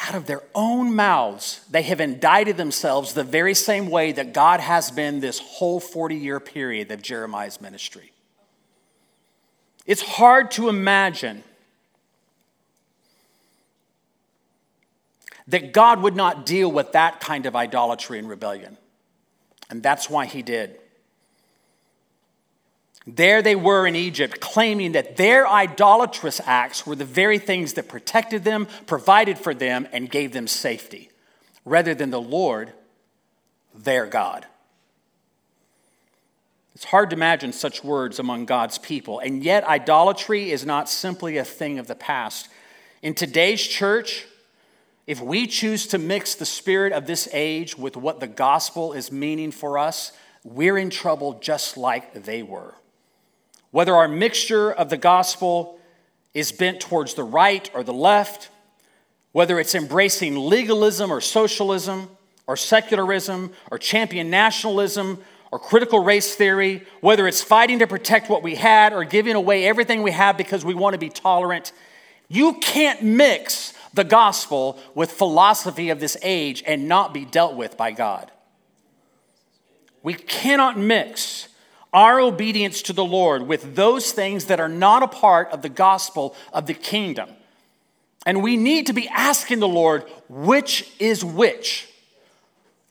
Out 0.00 0.16
of 0.16 0.26
their 0.26 0.42
own 0.56 0.92
mouths, 0.92 1.64
they 1.70 1.82
have 1.82 2.00
indicted 2.00 2.56
themselves 2.56 3.14
the 3.14 3.22
very 3.22 3.54
same 3.54 3.90
way 3.90 4.10
that 4.10 4.34
God 4.34 4.58
has 4.58 4.90
been 4.90 5.20
this 5.20 5.38
whole 5.38 5.78
40 5.78 6.16
year 6.16 6.40
period 6.40 6.90
of 6.90 7.00
Jeremiah's 7.00 7.60
ministry. 7.60 8.11
It's 9.86 10.02
hard 10.02 10.50
to 10.52 10.68
imagine 10.68 11.42
that 15.48 15.72
God 15.72 16.00
would 16.02 16.14
not 16.14 16.46
deal 16.46 16.70
with 16.70 16.92
that 16.92 17.20
kind 17.20 17.46
of 17.46 17.56
idolatry 17.56 18.18
and 18.18 18.28
rebellion. 18.28 18.76
And 19.70 19.82
that's 19.82 20.08
why 20.08 20.26
he 20.26 20.42
did. 20.42 20.78
There 23.06 23.42
they 23.42 23.56
were 23.56 23.86
in 23.86 23.96
Egypt, 23.96 24.38
claiming 24.40 24.92
that 24.92 25.16
their 25.16 25.48
idolatrous 25.48 26.40
acts 26.46 26.86
were 26.86 26.94
the 26.94 27.04
very 27.04 27.38
things 27.38 27.72
that 27.72 27.88
protected 27.88 28.44
them, 28.44 28.68
provided 28.86 29.38
for 29.38 29.52
them, 29.52 29.88
and 29.92 30.08
gave 30.08 30.32
them 30.32 30.46
safety, 30.46 31.10
rather 31.64 31.94
than 31.94 32.10
the 32.10 32.20
Lord, 32.20 32.72
their 33.74 34.06
God. 34.06 34.46
It's 36.74 36.84
hard 36.84 37.10
to 37.10 37.16
imagine 37.16 37.52
such 37.52 37.84
words 37.84 38.18
among 38.18 38.46
God's 38.46 38.78
people, 38.78 39.18
and 39.18 39.44
yet 39.44 39.64
idolatry 39.64 40.50
is 40.50 40.64
not 40.64 40.88
simply 40.88 41.36
a 41.36 41.44
thing 41.44 41.78
of 41.78 41.86
the 41.86 41.94
past. 41.94 42.48
In 43.02 43.14
today's 43.14 43.60
church, 43.60 44.26
if 45.06 45.20
we 45.20 45.46
choose 45.46 45.86
to 45.88 45.98
mix 45.98 46.34
the 46.34 46.46
spirit 46.46 46.92
of 46.92 47.06
this 47.06 47.28
age 47.32 47.76
with 47.76 47.96
what 47.96 48.20
the 48.20 48.26
gospel 48.26 48.94
is 48.94 49.12
meaning 49.12 49.50
for 49.50 49.76
us, 49.76 50.12
we're 50.44 50.78
in 50.78 50.88
trouble 50.88 51.38
just 51.40 51.76
like 51.76 52.24
they 52.24 52.42
were. 52.42 52.74
Whether 53.70 53.94
our 53.94 54.08
mixture 54.08 54.72
of 54.72 54.88
the 54.88 54.96
gospel 54.96 55.78
is 56.32 56.52
bent 56.52 56.80
towards 56.80 57.14
the 57.14 57.24
right 57.24 57.70
or 57.74 57.82
the 57.82 57.92
left, 57.92 58.48
whether 59.32 59.60
it's 59.60 59.74
embracing 59.74 60.36
legalism 60.36 61.10
or 61.10 61.20
socialism 61.20 62.08
or 62.46 62.56
secularism 62.56 63.52
or 63.70 63.78
champion 63.78 64.30
nationalism 64.30 65.22
or 65.52 65.58
critical 65.58 66.00
race 66.00 66.34
theory, 66.34 66.82
whether 67.02 67.28
it's 67.28 67.42
fighting 67.42 67.78
to 67.80 67.86
protect 67.86 68.30
what 68.30 68.42
we 68.42 68.54
had 68.54 68.94
or 68.94 69.04
giving 69.04 69.36
away 69.36 69.66
everything 69.66 70.02
we 70.02 70.10
have 70.10 70.38
because 70.38 70.64
we 70.64 70.74
want 70.74 70.94
to 70.94 70.98
be 70.98 71.10
tolerant, 71.10 71.72
you 72.26 72.54
can't 72.54 73.02
mix 73.02 73.74
the 73.92 74.02
gospel 74.02 74.78
with 74.94 75.12
philosophy 75.12 75.90
of 75.90 76.00
this 76.00 76.16
age 76.22 76.64
and 76.66 76.88
not 76.88 77.12
be 77.12 77.26
dealt 77.26 77.54
with 77.54 77.76
by 77.76 77.92
God. 77.92 78.30
We 80.02 80.14
cannot 80.14 80.78
mix 80.78 81.48
our 81.92 82.18
obedience 82.18 82.80
to 82.82 82.94
the 82.94 83.04
Lord 83.04 83.42
with 83.42 83.76
those 83.76 84.12
things 84.12 84.46
that 84.46 84.58
are 84.58 84.70
not 84.70 85.02
a 85.02 85.08
part 85.08 85.50
of 85.50 85.60
the 85.60 85.68
gospel 85.68 86.34
of 86.54 86.64
the 86.64 86.72
kingdom. 86.72 87.28
And 88.24 88.42
we 88.42 88.56
need 88.56 88.86
to 88.86 88.94
be 88.94 89.06
asking 89.08 89.60
the 89.60 89.68
Lord, 89.68 90.04
which 90.30 90.90
is 90.98 91.22
which? 91.22 91.91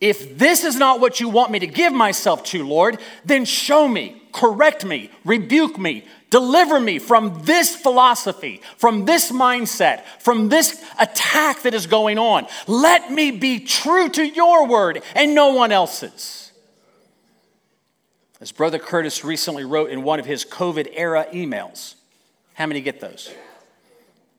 If 0.01 0.39
this 0.39 0.63
is 0.63 0.75
not 0.75 0.99
what 0.99 1.19
you 1.19 1.29
want 1.29 1.51
me 1.51 1.59
to 1.59 1.67
give 1.67 1.93
myself 1.93 2.43
to, 2.45 2.67
Lord, 2.67 2.99
then 3.23 3.45
show 3.45 3.87
me, 3.87 4.19
correct 4.33 4.83
me, 4.83 5.11
rebuke 5.23 5.77
me, 5.77 6.05
deliver 6.31 6.79
me 6.79 6.97
from 6.97 7.43
this 7.43 7.75
philosophy, 7.75 8.61
from 8.77 9.05
this 9.05 9.31
mindset, 9.31 10.03
from 10.17 10.49
this 10.49 10.83
attack 10.99 11.61
that 11.61 11.75
is 11.75 11.85
going 11.85 12.17
on. 12.17 12.47
Let 12.65 13.11
me 13.11 13.29
be 13.29 13.59
true 13.59 14.09
to 14.09 14.25
your 14.25 14.67
word 14.67 15.03
and 15.15 15.35
no 15.35 15.53
one 15.53 15.71
else's. 15.71 16.51
As 18.39 18.51
Brother 18.51 18.79
Curtis 18.79 19.23
recently 19.23 19.65
wrote 19.65 19.91
in 19.91 20.01
one 20.01 20.19
of 20.19 20.25
his 20.25 20.43
COVID 20.43 20.93
era 20.95 21.27
emails, 21.31 21.93
how 22.55 22.65
many 22.65 22.81
get 22.81 22.99
those? 22.99 23.31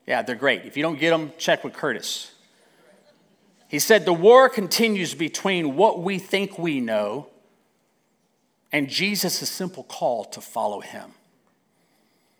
Yeah, 0.09 0.23
they're 0.23 0.35
great. 0.35 0.65
If 0.65 0.77
you 0.77 0.83
don't 0.83 0.99
get 0.99 1.11
them, 1.11 1.31
check 1.39 1.63
with 1.63 1.73
Curtis. 1.73 2.33
He 3.73 3.79
said, 3.79 4.05
The 4.05 4.13
war 4.13 4.51
continues 4.51 5.15
between 5.15 5.77
what 5.77 6.03
we 6.03 6.19
think 6.19 6.59
we 6.59 6.79
know 6.79 7.29
and 8.71 8.87
Jesus' 8.87 9.49
simple 9.49 9.83
call 9.83 10.27
to 10.27 10.43
follow 10.43 10.81
him. 10.81 11.13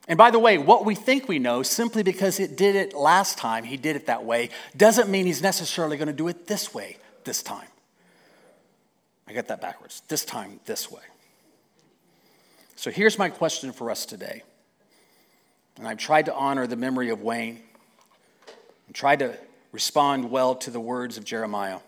And 0.07 0.19
by 0.19 0.31
the 0.31 0.39
way, 0.39 0.59
what 0.59 0.85
we 0.85 0.95
think 0.95 1.29
we 1.29 1.39
know, 1.39 1.63
simply 1.63 2.03
because 2.03 2.39
it 2.39 2.55
did 2.55 2.77
it 2.77 2.93
last 2.93 3.39
time, 3.39 3.65
he 3.65 3.79
did 3.79 3.97
it 3.97 4.07
that 4.07 4.25
way, 4.25 4.51
doesn't 4.77 5.09
mean 5.09 5.25
he's 5.25 5.41
necessarily 5.41 5.97
going 5.97 6.09
to 6.09 6.13
do 6.13 6.29
it 6.29 6.47
this 6.47 6.75
way 6.75 6.99
this 7.25 7.43
time. 7.43 7.69
I 9.27 9.33
got 9.33 9.49
that 9.49 9.63
backwards. 9.63 10.03
This 10.09 10.27
time, 10.27 10.61
this 10.67 10.91
way. 10.91 11.01
So 12.77 12.91
here's 12.91 13.19
my 13.19 13.31
question 13.31 13.73
for 13.73 13.91
us 13.91 14.05
today. 14.05 14.43
And 15.79 15.89
I've 15.89 15.97
tried 15.97 16.27
to 16.27 16.35
honor 16.35 16.67
the 16.67 16.77
memory 16.77 17.09
of 17.09 17.23
Wayne 17.23 17.63
and 18.87 18.95
tried 18.95 19.21
to 19.21 19.39
respond 19.73 20.31
well 20.31 20.55
to 20.55 20.71
the 20.71 20.81
words 20.81 21.17
of 21.17 21.25
Jeremiah. 21.25 21.79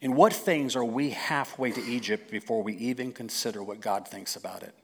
In 0.00 0.14
what 0.14 0.32
things 0.32 0.76
are 0.76 0.84
we 0.84 1.10
halfway 1.10 1.72
to 1.72 1.82
Egypt 1.82 2.30
before 2.30 2.62
we 2.62 2.74
even 2.76 3.12
consider 3.12 3.62
what 3.62 3.80
God 3.80 4.08
thinks 4.08 4.34
about 4.34 4.62
it? 4.62 4.74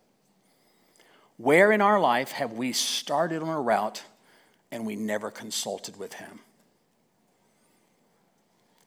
Where 1.38 1.72
in 1.72 1.80
our 1.80 2.00
life 2.00 2.32
have 2.32 2.52
we 2.52 2.72
started 2.72 3.42
on 3.42 3.48
a 3.48 3.60
route 3.60 4.02
and 4.70 4.84
we 4.84 4.96
never 4.96 5.30
consulted 5.30 5.98
with 5.98 6.14
Him? 6.14 6.40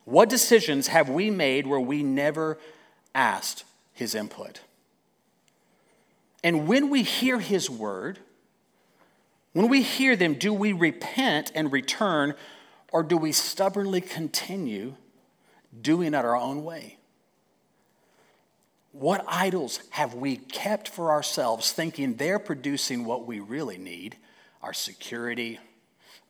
What 0.06 0.30
decisions 0.30 0.88
have 0.88 1.10
we 1.10 1.30
made 1.30 1.68
where 1.68 1.80
we 1.80 2.04
never 2.04 2.58
asked 3.16 3.64
His 3.94 4.14
input? 4.14 4.62
And 6.44 6.68
when 6.68 6.90
we 6.90 7.04
hear 7.04 7.40
His 7.40 7.70
word, 7.70 8.20
when 9.54 9.68
we 9.68 9.82
hear 9.82 10.16
them, 10.16 10.36
do 10.36 10.54
we 10.54 10.74
repent 10.74 11.52
and 11.56 11.72
return, 11.72 12.36
or 12.92 13.04
do 13.04 13.18
we 13.18 13.32
stubbornly 13.32 14.02
continue 14.02 14.96
doing 15.82 16.14
it 16.14 16.26
our 16.26 16.36
own 16.36 16.64
way? 16.64 16.98
What 18.92 19.24
idols 19.28 19.82
have 19.92 20.14
we 20.16 20.36
kept 20.38 20.88
for 20.88 21.12
ourselves, 21.12 21.72
thinking 21.72 22.16
they're 22.16 22.40
producing 22.40 23.06
what 23.06 23.26
we 23.26 23.40
really 23.40 23.78
need 23.78 24.18
our 24.62 24.74
security, 24.74 25.60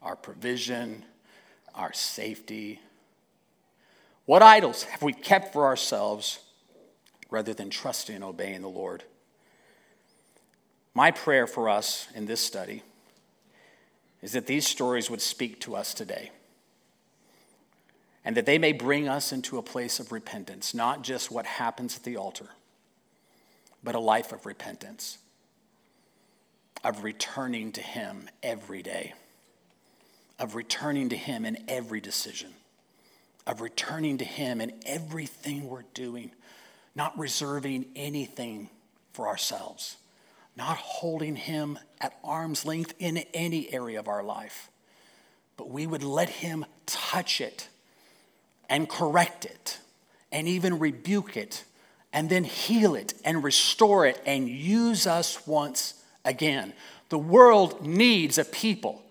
our 0.02 0.16
provision, 0.16 1.04
our 1.74 1.94
safety? 1.94 2.80
What 4.26 4.44
idols 4.44 4.84
have 4.84 5.02
we 5.02 5.14
kept 5.14 5.52
for 5.52 5.66
ourselves 5.66 6.40
rather 7.30 7.54
than 7.54 7.70
trusting 7.70 8.16
and 8.16 8.24
obeying 8.24 8.62
the 8.62 8.70
Lord? 8.70 9.04
My 10.94 11.12
prayer 11.12 11.48
for 11.48 11.70
us 11.70 12.08
in 12.14 12.26
this 12.26 12.42
study 12.42 12.84
is 14.22 14.34
that 14.34 14.48
these 14.48 14.68
stories 14.68 15.10
would 15.10 15.22
speak 15.22 15.60
to 15.62 15.76
us 15.76 15.94
today. 15.94 16.32
And 18.26 18.36
that 18.36 18.46
they 18.46 18.58
may 18.58 18.74
bring 18.74 19.08
us 19.08 19.32
into 19.32 19.58
a 19.58 19.64
place 19.64 20.00
of 20.00 20.12
repentance, 20.12 20.74
not 20.74 21.04
just 21.04 21.32
what 21.32 21.46
happens 21.46 21.96
at 21.96 22.04
the 22.04 22.18
altar, 22.18 22.48
but 23.84 23.96
a 23.96 24.00
life 24.00 24.32
of 24.34 24.46
repentance, 24.46 25.18
of 26.84 27.04
returning 27.04 27.72
to 27.72 27.82
Him 27.82 28.30
every 28.44 28.84
day, 28.84 29.14
of 30.38 30.54
returning 30.54 31.10
to 31.10 31.18
Him 31.18 31.46
in 31.46 31.64
every 31.68 32.02
decision, 32.02 32.54
of 33.48 33.62
returning 33.62 34.18
to 34.18 34.26
Him 34.26 34.60
in 34.60 34.74
everything 34.86 35.70
we're 35.70 35.86
doing, 35.94 36.32
not 36.94 37.18
reserving 37.18 37.86
anything 37.96 38.70
for 39.14 39.30
ourselves 39.30 39.96
not 40.60 40.78
holding 40.78 41.38
him 41.38 41.80
at 42.02 42.20
arm's 42.22 42.66
length 42.66 42.94
in 43.00 43.18
any 43.34 43.74
area 43.74 43.98
of 43.98 44.10
our 44.10 44.22
life, 44.22 44.70
but 45.56 45.70
we 45.70 45.88
would 45.88 46.04
let 46.04 46.28
him 46.28 46.66
touch 46.86 47.40
it 47.40 47.70
and 48.70 48.90
correct 48.90 49.46
it 49.46 49.80
and 50.34 50.50
even 50.50 50.78
rebuke 50.78 51.38
it 51.38 51.64
and 52.12 52.30
then 52.30 52.44
heal 52.44 52.94
it 52.94 53.14
and 53.24 53.42
restore 53.42 54.06
it 54.06 54.22
and 54.26 54.50
use 54.50 55.08
us 55.08 55.48
once 55.48 55.94
again. 56.26 56.74
The 57.08 57.18
world 57.18 57.86
needs 57.88 58.38
a 58.38 58.44
people 58.44 59.02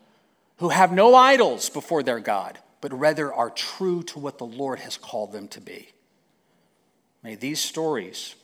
who 0.58 0.68
have 0.68 0.92
no 0.92 1.14
idols 1.14 1.70
before 1.70 2.02
their 2.02 2.20
God, 2.20 2.58
but 2.82 2.92
rather 2.92 3.32
are 3.32 3.50
true 3.50 4.02
to 4.02 4.18
what 4.18 4.36
the 4.36 4.44
Lord 4.44 4.80
has 4.80 4.98
called 4.98 5.32
them 5.32 5.48
to 5.48 5.62
be. 5.62 5.88
May 7.22 7.36
these 7.36 7.58
stories 7.58 8.34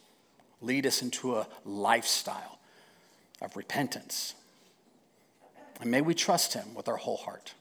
lead 0.63 0.87
us 0.87 1.03
into 1.03 1.37
a 1.37 1.47
lifestyle 1.67 2.54
of 3.45 3.57
repentance. 3.57 4.35
And 5.81 5.91
may 5.91 6.01
we 6.01 6.15
trust 6.15 6.55
him 6.55 6.75
with 6.75 6.89
our 6.89 6.97
whole 6.97 7.19
heart. 7.19 7.55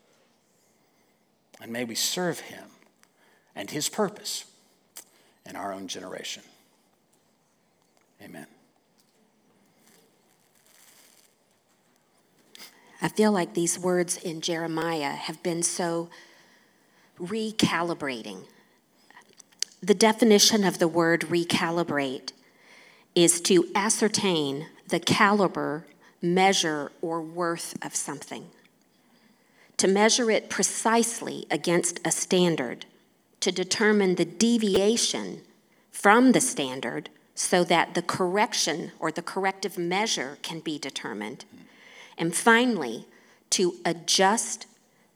And 1.61 1.71
may 1.71 1.83
we 1.83 1.95
serve 1.95 2.39
him 2.39 2.65
and 3.55 3.69
his 3.69 3.89
purpose 3.89 4.45
in 5.45 5.55
our 5.55 5.73
own 5.73 5.87
generation. 5.87 6.43
Amen. 8.21 8.47
I 13.01 13.09
feel 13.09 13.33
like 13.33 13.53
these 13.53 13.77
words 13.77 14.15
in 14.17 14.39
Jeremiah 14.39 15.11
have 15.11 15.43
been 15.43 15.61
so 15.61 16.09
recalibrating. 17.19 18.45
The 19.81 19.93
definition 19.93 20.63
of 20.63 20.79
the 20.79 20.87
word 20.87 21.21
recalibrate 21.21 22.31
is 23.13 23.41
to 23.41 23.67
ascertain 23.75 24.67
the 24.87 24.99
caliber, 24.99 25.85
measure, 26.21 26.91
or 27.01 27.21
worth 27.21 27.75
of 27.85 27.95
something. 27.95 28.47
To 29.77 29.87
measure 29.87 30.29
it 30.29 30.49
precisely 30.49 31.45
against 31.49 31.99
a 32.05 32.11
standard, 32.11 32.85
to 33.39 33.51
determine 33.51 34.15
the 34.15 34.25
deviation 34.25 35.41
from 35.91 36.31
the 36.31 36.41
standard 36.41 37.09
so 37.35 37.63
that 37.63 37.93
the 37.93 38.01
correction 38.01 38.91
or 38.99 39.11
the 39.11 39.21
corrective 39.21 39.77
measure 39.77 40.37
can 40.41 40.59
be 40.59 40.77
determined. 40.77 41.45
And 42.17 42.35
finally, 42.35 43.07
to 43.51 43.75
adjust 43.83 44.67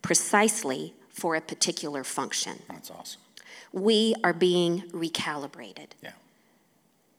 precisely 0.02 0.94
for 1.10 1.36
a 1.36 1.42
particular 1.42 2.04
function. 2.04 2.62
That's 2.70 2.92
awesome. 2.92 3.22
We 3.72 4.16
are 4.24 4.34
being 4.34 4.82
recalibrated. 4.92 5.88
Yeah. 6.02 6.12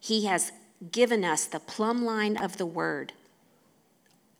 He 0.00 0.26
has 0.26 0.52
given 0.92 1.24
us 1.24 1.44
the 1.44 1.60
plumb 1.60 2.04
line 2.04 2.36
of 2.36 2.56
the 2.56 2.66
word. 2.66 3.12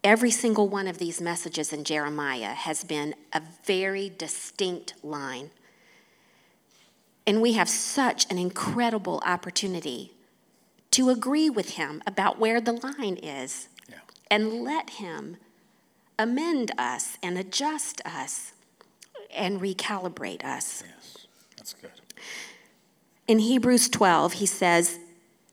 Every 0.05 0.31
single 0.31 0.69
one 0.69 0.87
of 0.87 0.99
these 0.99 1.21
messages 1.21 1.73
in 1.73 1.85
Jeremiah 1.85 2.55
has 2.55 2.85
been 2.85 3.15
a 3.33 3.43
very 3.65 4.13
distinct 4.17 4.95
line. 5.03 5.51
And 7.27 7.43
we 7.43 7.55
have 7.55 7.69
such 7.69 8.31
an 8.31 8.39
incredible 8.39 9.21
opportunity 9.27 10.13
to 10.93 11.11
agree 11.11 11.51
with 11.51 11.71
him 11.71 12.03
about 12.07 12.39
where 12.39 12.61
the 12.61 12.73
line 12.73 13.17
is 13.17 13.69
yeah. 13.89 13.97
and 14.31 14.63
let 14.63 14.91
him 14.91 15.37
amend 16.19 16.73
us 16.79 17.19
and 17.23 17.37
adjust 17.37 18.01
us 18.07 18.53
and 19.35 19.61
recalibrate 19.61 20.45
us. 20.45 20.83
Yes, 20.87 21.27
that's 21.57 21.75
good. 21.75 21.91
In 23.27 23.41
Hebrews 23.41 23.91
12, 23.91 24.35
he 24.35 24.47
says, 24.47 24.99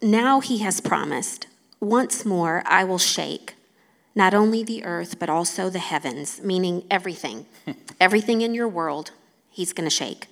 now 0.05 0.39
he 0.39 0.59
has 0.59 0.79
promised, 0.79 1.47
once 1.79 2.25
more 2.25 2.63
I 2.65 2.83
will 2.83 2.97
shake 2.97 3.55
not 4.15 4.33
only 4.33 4.63
the 4.63 4.85
earth, 4.85 5.19
but 5.19 5.29
also 5.29 5.69
the 5.69 5.79
heavens, 5.79 6.41
meaning 6.41 6.85
everything. 6.89 7.45
everything 7.99 8.41
in 8.41 8.53
your 8.53 8.67
world, 8.67 9.11
he's 9.49 9.73
going 9.73 9.87
to 9.87 9.93
shake. 9.93 10.27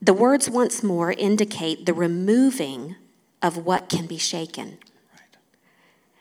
The 0.00 0.14
words 0.14 0.48
once 0.48 0.82
more 0.84 1.10
indicate 1.10 1.84
the 1.84 1.92
removing 1.92 2.94
of 3.42 3.56
what 3.56 3.88
can 3.88 4.06
be 4.06 4.18
shaken. 4.18 4.78
Right. 5.12 5.36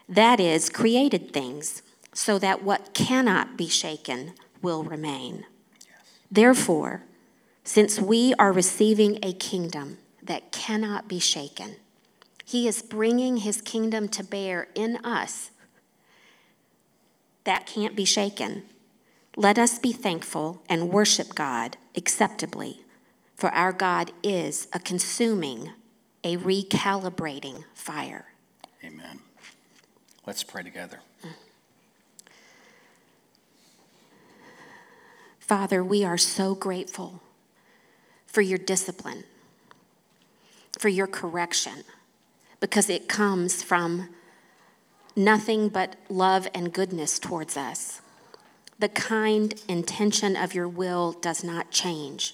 That 0.10 0.40
is, 0.40 0.70
created 0.70 1.32
things, 1.32 1.84
so 2.14 2.40
that 2.40 2.64
what 2.64 2.96
cannot 2.96 3.56
be 3.58 3.70
shaken 3.70 4.34
will 4.64 4.84
remain. 4.84 5.46
Yes. 5.86 6.00
Therefore, 6.32 7.04
since 7.64 8.00
we 8.00 8.34
are 8.40 8.52
receiving 8.52 9.20
a 9.22 9.34
kingdom, 9.34 10.00
that 10.28 10.52
cannot 10.52 11.08
be 11.08 11.20
shaken. 11.20 11.78
He 12.46 12.68
is 12.68 12.82
bringing 12.82 13.38
his 13.38 13.62
kingdom 13.62 14.08
to 14.10 14.24
bear 14.24 14.68
in 14.76 14.98
us 14.98 15.52
that 17.44 17.66
can't 17.66 17.96
be 17.96 18.06
shaken. 18.06 18.64
Let 19.36 19.58
us 19.58 19.80
be 19.80 19.94
thankful 19.94 20.62
and 20.68 20.90
worship 20.90 21.34
God 21.36 21.78
acceptably, 21.96 22.82
for 23.36 23.50
our 23.50 23.72
God 23.72 24.12
is 24.22 24.68
a 24.74 24.80
consuming, 24.80 25.72
a 26.24 26.38
recalibrating 26.38 27.64
fire. 27.74 28.26
Amen. 28.84 29.20
Let's 30.26 30.44
pray 30.44 30.64
together. 30.64 31.00
Father, 35.40 35.82
we 35.82 36.04
are 36.04 36.18
so 36.18 36.54
grateful 36.54 37.22
for 38.26 38.42
your 38.42 38.58
discipline, 38.58 39.24
for 40.78 40.90
your 40.90 41.08
correction, 41.08 41.84
because 42.60 42.90
it 42.90 43.08
comes 43.08 43.64
from 43.64 44.10
nothing 45.16 45.70
but 45.70 45.96
love 46.10 46.48
and 46.54 46.72
goodness 46.72 47.18
towards 47.18 47.58
us. 47.58 48.02
The 48.80 48.90
kind 48.90 49.60
intention 49.68 50.36
of 50.36 50.54
your 50.54 50.68
will 50.68 51.14
does 51.14 51.44
not 51.44 51.72
change. 51.72 52.34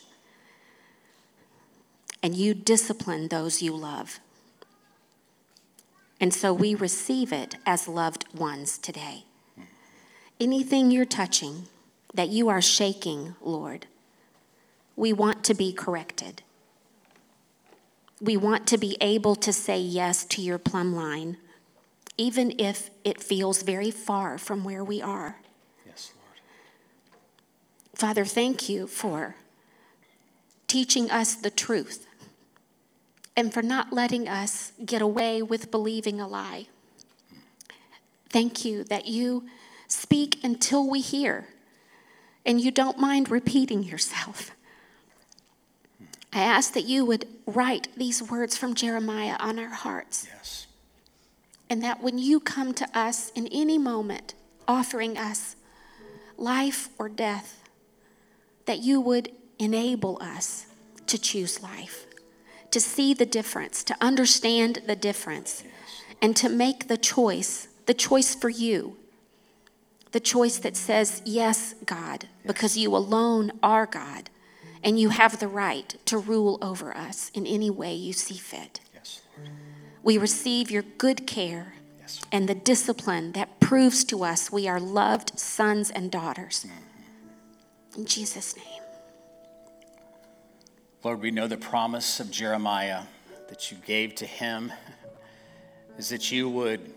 And 2.21 2.35
you 2.35 2.53
discipline 2.53 3.29
those 3.29 3.61
you 3.61 3.73
love. 3.75 4.19
And 6.19 6.33
so 6.33 6.53
we 6.53 6.75
receive 6.75 7.33
it 7.33 7.55
as 7.65 7.87
loved 7.87 8.25
ones 8.33 8.77
today. 8.77 9.23
Anything 10.39 10.91
you're 10.91 11.05
touching 11.05 11.67
that 12.13 12.29
you 12.29 12.49
are 12.49 12.61
shaking, 12.61 13.35
Lord, 13.41 13.87
we 14.95 15.11
want 15.13 15.43
to 15.45 15.53
be 15.53 15.73
corrected. 15.73 16.43
We 18.23 18.37
want 18.37 18.67
to 18.67 18.77
be 18.77 18.95
able 19.01 19.35
to 19.35 19.51
say 19.51 19.77
yes 19.77 20.23
to 20.25 20.41
your 20.41 20.57
plumb 20.57 20.95
line, 20.95 21.35
even 22.17 22.57
if 22.57 22.89
it 23.03 23.21
feels 23.21 23.63
very 23.63 23.91
far 23.91 24.37
from 24.37 24.63
where 24.63 24.81
we 24.81 25.01
are. 25.01 25.39
Yes, 25.85 26.13
Lord. 26.15 26.39
Father, 27.93 28.23
thank 28.23 28.69
you 28.69 28.87
for 28.87 29.35
teaching 30.67 31.11
us 31.11 31.35
the 31.35 31.51
truth 31.51 32.07
and 33.35 33.53
for 33.53 33.61
not 33.61 33.91
letting 33.91 34.29
us 34.29 34.71
get 34.85 35.01
away 35.01 35.41
with 35.41 35.69
believing 35.69 36.21
a 36.21 36.27
lie. 36.27 36.67
Thank 38.29 38.63
you 38.63 38.85
that 38.85 39.05
you 39.05 39.43
speak 39.89 40.41
until 40.45 40.89
we 40.89 41.01
hear 41.01 41.49
and 42.45 42.61
you 42.61 42.71
don't 42.71 42.97
mind 42.97 43.29
repeating 43.29 43.83
yourself. 43.83 44.51
I 46.33 46.41
ask 46.41 46.73
that 46.73 46.85
you 46.85 47.05
would 47.05 47.27
write 47.45 47.89
these 47.95 48.23
words 48.23 48.57
from 48.57 48.73
Jeremiah 48.73 49.35
on 49.39 49.59
our 49.59 49.69
hearts. 49.73 50.27
Yes. 50.33 50.67
And 51.69 51.83
that 51.83 52.01
when 52.01 52.17
you 52.17 52.39
come 52.39 52.73
to 52.73 52.97
us 52.97 53.31
in 53.31 53.47
any 53.47 53.77
moment, 53.77 54.33
offering 54.67 55.17
us 55.17 55.55
life 56.37 56.89
or 56.97 57.07
death, 57.07 57.63
that 58.65 58.79
you 58.79 58.99
would 58.99 59.31
enable 59.59 60.17
us 60.21 60.65
to 61.07 61.17
choose 61.17 61.61
life, 61.61 62.05
to 62.71 62.79
see 62.79 63.13
the 63.13 63.25
difference, 63.25 63.83
to 63.83 63.95
understand 64.01 64.81
the 64.87 64.95
difference, 64.95 65.63
and 66.21 66.35
to 66.37 66.49
make 66.49 66.87
the 66.87 66.97
choice, 66.97 67.67
the 67.85 67.93
choice 67.93 68.33
for 68.33 68.49
you, 68.49 68.97
the 70.11 70.19
choice 70.19 70.57
that 70.57 70.75
says, 70.75 71.21
Yes, 71.25 71.75
God, 71.85 72.27
because 72.45 72.77
you 72.77 72.95
alone 72.95 73.51
are 73.61 73.85
God, 73.85 74.29
and 74.83 74.99
you 74.99 75.09
have 75.09 75.39
the 75.39 75.47
right 75.47 75.95
to 76.05 76.17
rule 76.17 76.57
over 76.61 76.95
us 76.95 77.31
in 77.33 77.47
any 77.47 77.69
way 77.69 77.93
you 77.93 78.13
see 78.13 78.35
fit. 78.35 78.81
Yes, 78.93 79.21
Lord. 79.37 79.49
We 80.03 80.17
receive 80.17 80.69
your 80.69 80.83
good 80.97 81.25
care 81.25 81.73
Yes. 81.99 82.21
and 82.31 82.49
the 82.49 82.55
discipline 82.55 83.31
that 83.31 83.59
proves 83.61 84.03
to 84.05 84.23
us 84.23 84.51
we 84.51 84.67
are 84.67 84.79
loved 84.79 85.39
sons 85.39 85.89
and 85.89 86.11
daughters. 86.11 86.65
Mm-hmm. 86.67 88.01
In 88.01 88.05
Jesus' 88.05 88.55
name. 88.57 88.81
Lord, 91.03 91.21
we 91.21 91.31
know 91.31 91.47
the 91.47 91.57
promise 91.57 92.19
of 92.19 92.31
Jeremiah 92.31 93.03
that 93.49 93.71
you 93.71 93.77
gave 93.85 94.15
to 94.15 94.25
him 94.25 94.71
is 95.97 96.09
that 96.09 96.31
you 96.31 96.49
would 96.49 96.93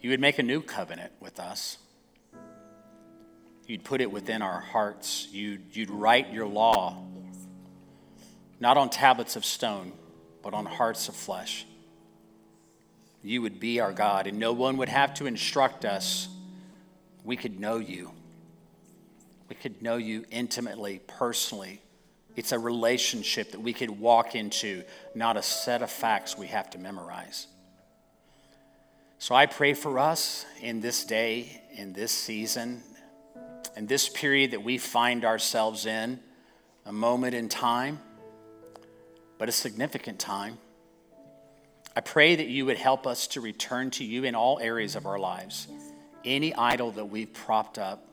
you 0.00 0.10
would 0.10 0.20
make 0.20 0.40
a 0.40 0.42
new 0.42 0.60
covenant 0.60 1.12
with 1.20 1.38
us. 1.38 1.78
You'd 3.72 3.84
put 3.84 4.02
it 4.02 4.12
within 4.12 4.42
our 4.42 4.60
hearts. 4.60 5.28
You'd, 5.32 5.74
you'd 5.74 5.88
write 5.88 6.30
your 6.30 6.46
law, 6.46 7.02
not 8.60 8.76
on 8.76 8.90
tablets 8.90 9.34
of 9.34 9.46
stone, 9.46 9.92
but 10.42 10.52
on 10.52 10.66
hearts 10.66 11.08
of 11.08 11.16
flesh. 11.16 11.64
You 13.22 13.40
would 13.40 13.58
be 13.58 13.80
our 13.80 13.94
God, 13.94 14.26
and 14.26 14.38
no 14.38 14.52
one 14.52 14.76
would 14.76 14.90
have 14.90 15.14
to 15.14 15.26
instruct 15.26 15.86
us. 15.86 16.28
We 17.24 17.34
could 17.34 17.58
know 17.58 17.78
you. 17.78 18.12
We 19.48 19.56
could 19.56 19.80
know 19.80 19.96
you 19.96 20.26
intimately, 20.30 21.00
personally. 21.06 21.80
It's 22.36 22.52
a 22.52 22.58
relationship 22.58 23.52
that 23.52 23.62
we 23.62 23.72
could 23.72 23.88
walk 23.88 24.34
into, 24.34 24.84
not 25.14 25.38
a 25.38 25.42
set 25.42 25.80
of 25.80 25.90
facts 25.90 26.36
we 26.36 26.48
have 26.48 26.68
to 26.72 26.78
memorize. 26.78 27.46
So 29.18 29.34
I 29.34 29.46
pray 29.46 29.72
for 29.72 29.98
us 29.98 30.44
in 30.60 30.82
this 30.82 31.06
day, 31.06 31.62
in 31.74 31.94
this 31.94 32.12
season, 32.12 32.82
in 33.76 33.86
this 33.86 34.08
period 34.08 34.52
that 34.52 34.62
we 34.62 34.78
find 34.78 35.24
ourselves 35.24 35.86
in, 35.86 36.20
a 36.84 36.92
moment 36.92 37.34
in 37.34 37.48
time, 37.48 38.00
but 39.38 39.48
a 39.48 39.52
significant 39.52 40.18
time. 40.18 40.58
I 41.94 42.00
pray 42.00 42.36
that 42.36 42.46
you 42.46 42.66
would 42.66 42.78
help 42.78 43.06
us 43.06 43.26
to 43.28 43.40
return 43.40 43.90
to 43.92 44.04
you 44.04 44.24
in 44.24 44.34
all 44.34 44.58
areas 44.60 44.96
of 44.96 45.06
our 45.06 45.18
lives. 45.18 45.68
Any 46.24 46.54
idol 46.54 46.92
that 46.92 47.06
we've 47.06 47.32
propped 47.32 47.78
up, 47.78 48.06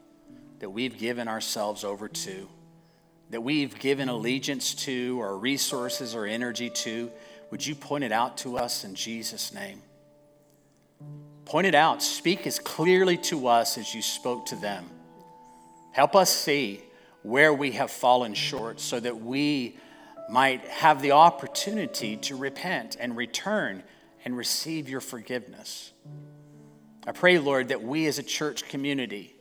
that 0.60 0.70
we've 0.70 0.98
given 0.98 1.28
ourselves 1.28 1.84
over 1.84 2.08
to, 2.08 2.50
that 3.30 3.42
we've 3.42 3.78
given 3.80 4.10
allegiance 4.10 4.74
to, 4.74 5.22
or 5.22 5.38
resources 5.38 6.16
or 6.16 6.26
energy 6.26 6.70
to, 6.70 7.12
would 7.52 7.66
you 7.66 7.76
point 7.76 8.04
it 8.04 8.12
out 8.12 8.38
to 8.40 8.58
us 8.58 8.84
in 8.84 8.96
Jesus' 8.96 9.54
name? 9.54 9.82
Point 11.46 11.68
it 11.68 11.76
out. 11.76 12.04
Speak 12.04 12.46
as 12.46 12.60
clearly 12.60 13.18
to 13.18 13.48
us 13.48 13.78
as 13.78 13.94
you 13.96 14.02
spoke 14.02 14.48
to 14.48 14.56
them. 14.56 14.90
Help 15.92 16.16
us 16.16 16.30
see 16.30 16.84
where 17.24 17.54
we 17.54 17.72
have 17.72 17.92
fallen 17.92 18.34
short 18.34 18.80
so 18.80 19.00
that 19.00 19.22
we 19.22 19.78
might 20.30 20.62
have 20.66 21.02
the 21.02 21.12
opportunity 21.12 22.16
to 22.16 22.36
repent 22.36 22.96
and 23.00 23.18
return 23.18 23.84
and 24.24 24.38
receive 24.38 24.88
your 24.88 25.02
forgiveness. 25.02 25.92
I 27.08 27.12
pray, 27.12 27.40
Lord, 27.40 27.70
that 27.70 27.82
we 27.82 28.06
as 28.06 28.20
a 28.20 28.24
church 28.24 28.68
community 28.70 29.36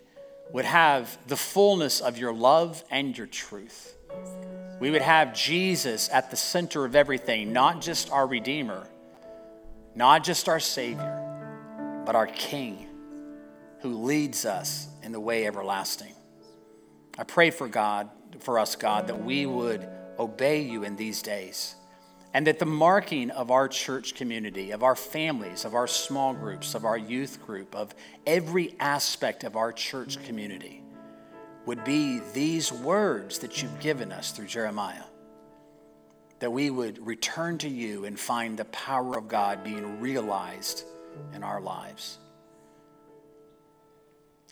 would 0.52 0.64
have 0.64 1.18
the 1.26 1.36
fullness 1.36 2.00
of 2.00 2.16
your 2.16 2.32
love 2.32 2.82
and 2.90 3.16
your 3.16 3.26
truth. 3.26 3.94
We 4.80 4.90
would 4.90 5.02
have 5.02 5.34
Jesus 5.34 6.08
at 6.10 6.30
the 6.30 6.36
center 6.36 6.84
of 6.84 6.96
everything, 6.96 7.52
not 7.52 7.82
just 7.82 8.10
our 8.10 8.26
Redeemer, 8.26 8.86
not 9.94 10.24
just 10.24 10.48
our 10.48 10.60
Savior, 10.60 12.02
but 12.06 12.14
our 12.14 12.28
King 12.28 12.86
who 13.80 14.02
leads 14.02 14.44
us 14.46 14.88
in 15.02 15.12
the 15.12 15.20
way 15.20 15.46
everlasting. 15.46 16.14
I 17.18 17.24
pray 17.24 17.50
for 17.50 17.66
God, 17.66 18.08
for 18.38 18.60
us, 18.60 18.76
God, 18.76 19.08
that 19.08 19.24
we 19.24 19.44
would 19.44 19.88
obey 20.18 20.62
you 20.62 20.84
in 20.84 20.94
these 20.94 21.20
days. 21.20 21.74
And 22.32 22.46
that 22.46 22.60
the 22.60 22.66
marking 22.66 23.30
of 23.30 23.50
our 23.50 23.66
church 23.66 24.14
community, 24.14 24.70
of 24.70 24.84
our 24.84 24.94
families, 24.94 25.64
of 25.64 25.74
our 25.74 25.88
small 25.88 26.32
groups, 26.32 26.74
of 26.74 26.84
our 26.84 26.96
youth 26.96 27.44
group, 27.44 27.74
of 27.74 27.94
every 28.26 28.76
aspect 28.78 29.42
of 29.42 29.56
our 29.56 29.72
church 29.72 30.22
community 30.24 30.82
would 31.66 31.82
be 31.84 32.20
these 32.34 32.70
words 32.70 33.40
that 33.40 33.62
you've 33.62 33.80
given 33.80 34.12
us 34.12 34.30
through 34.30 34.46
Jeremiah. 34.46 35.04
That 36.38 36.52
we 36.52 36.70
would 36.70 37.04
return 37.04 37.58
to 37.58 37.68
you 37.68 38.04
and 38.04 38.18
find 38.20 38.56
the 38.56 38.66
power 38.66 39.18
of 39.18 39.26
God 39.26 39.64
being 39.64 40.00
realized 40.00 40.84
in 41.34 41.42
our 41.42 41.60
lives. 41.60 42.18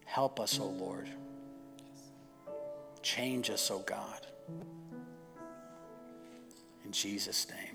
Help 0.04 0.40
us, 0.40 0.58
O 0.58 0.64
oh 0.64 0.68
Lord. 0.68 1.08
Change 3.06 3.50
us, 3.50 3.70
O 3.70 3.76
oh 3.76 3.84
God. 3.86 4.26
In 6.84 6.90
Jesus' 6.90 7.46
name. 7.48 7.65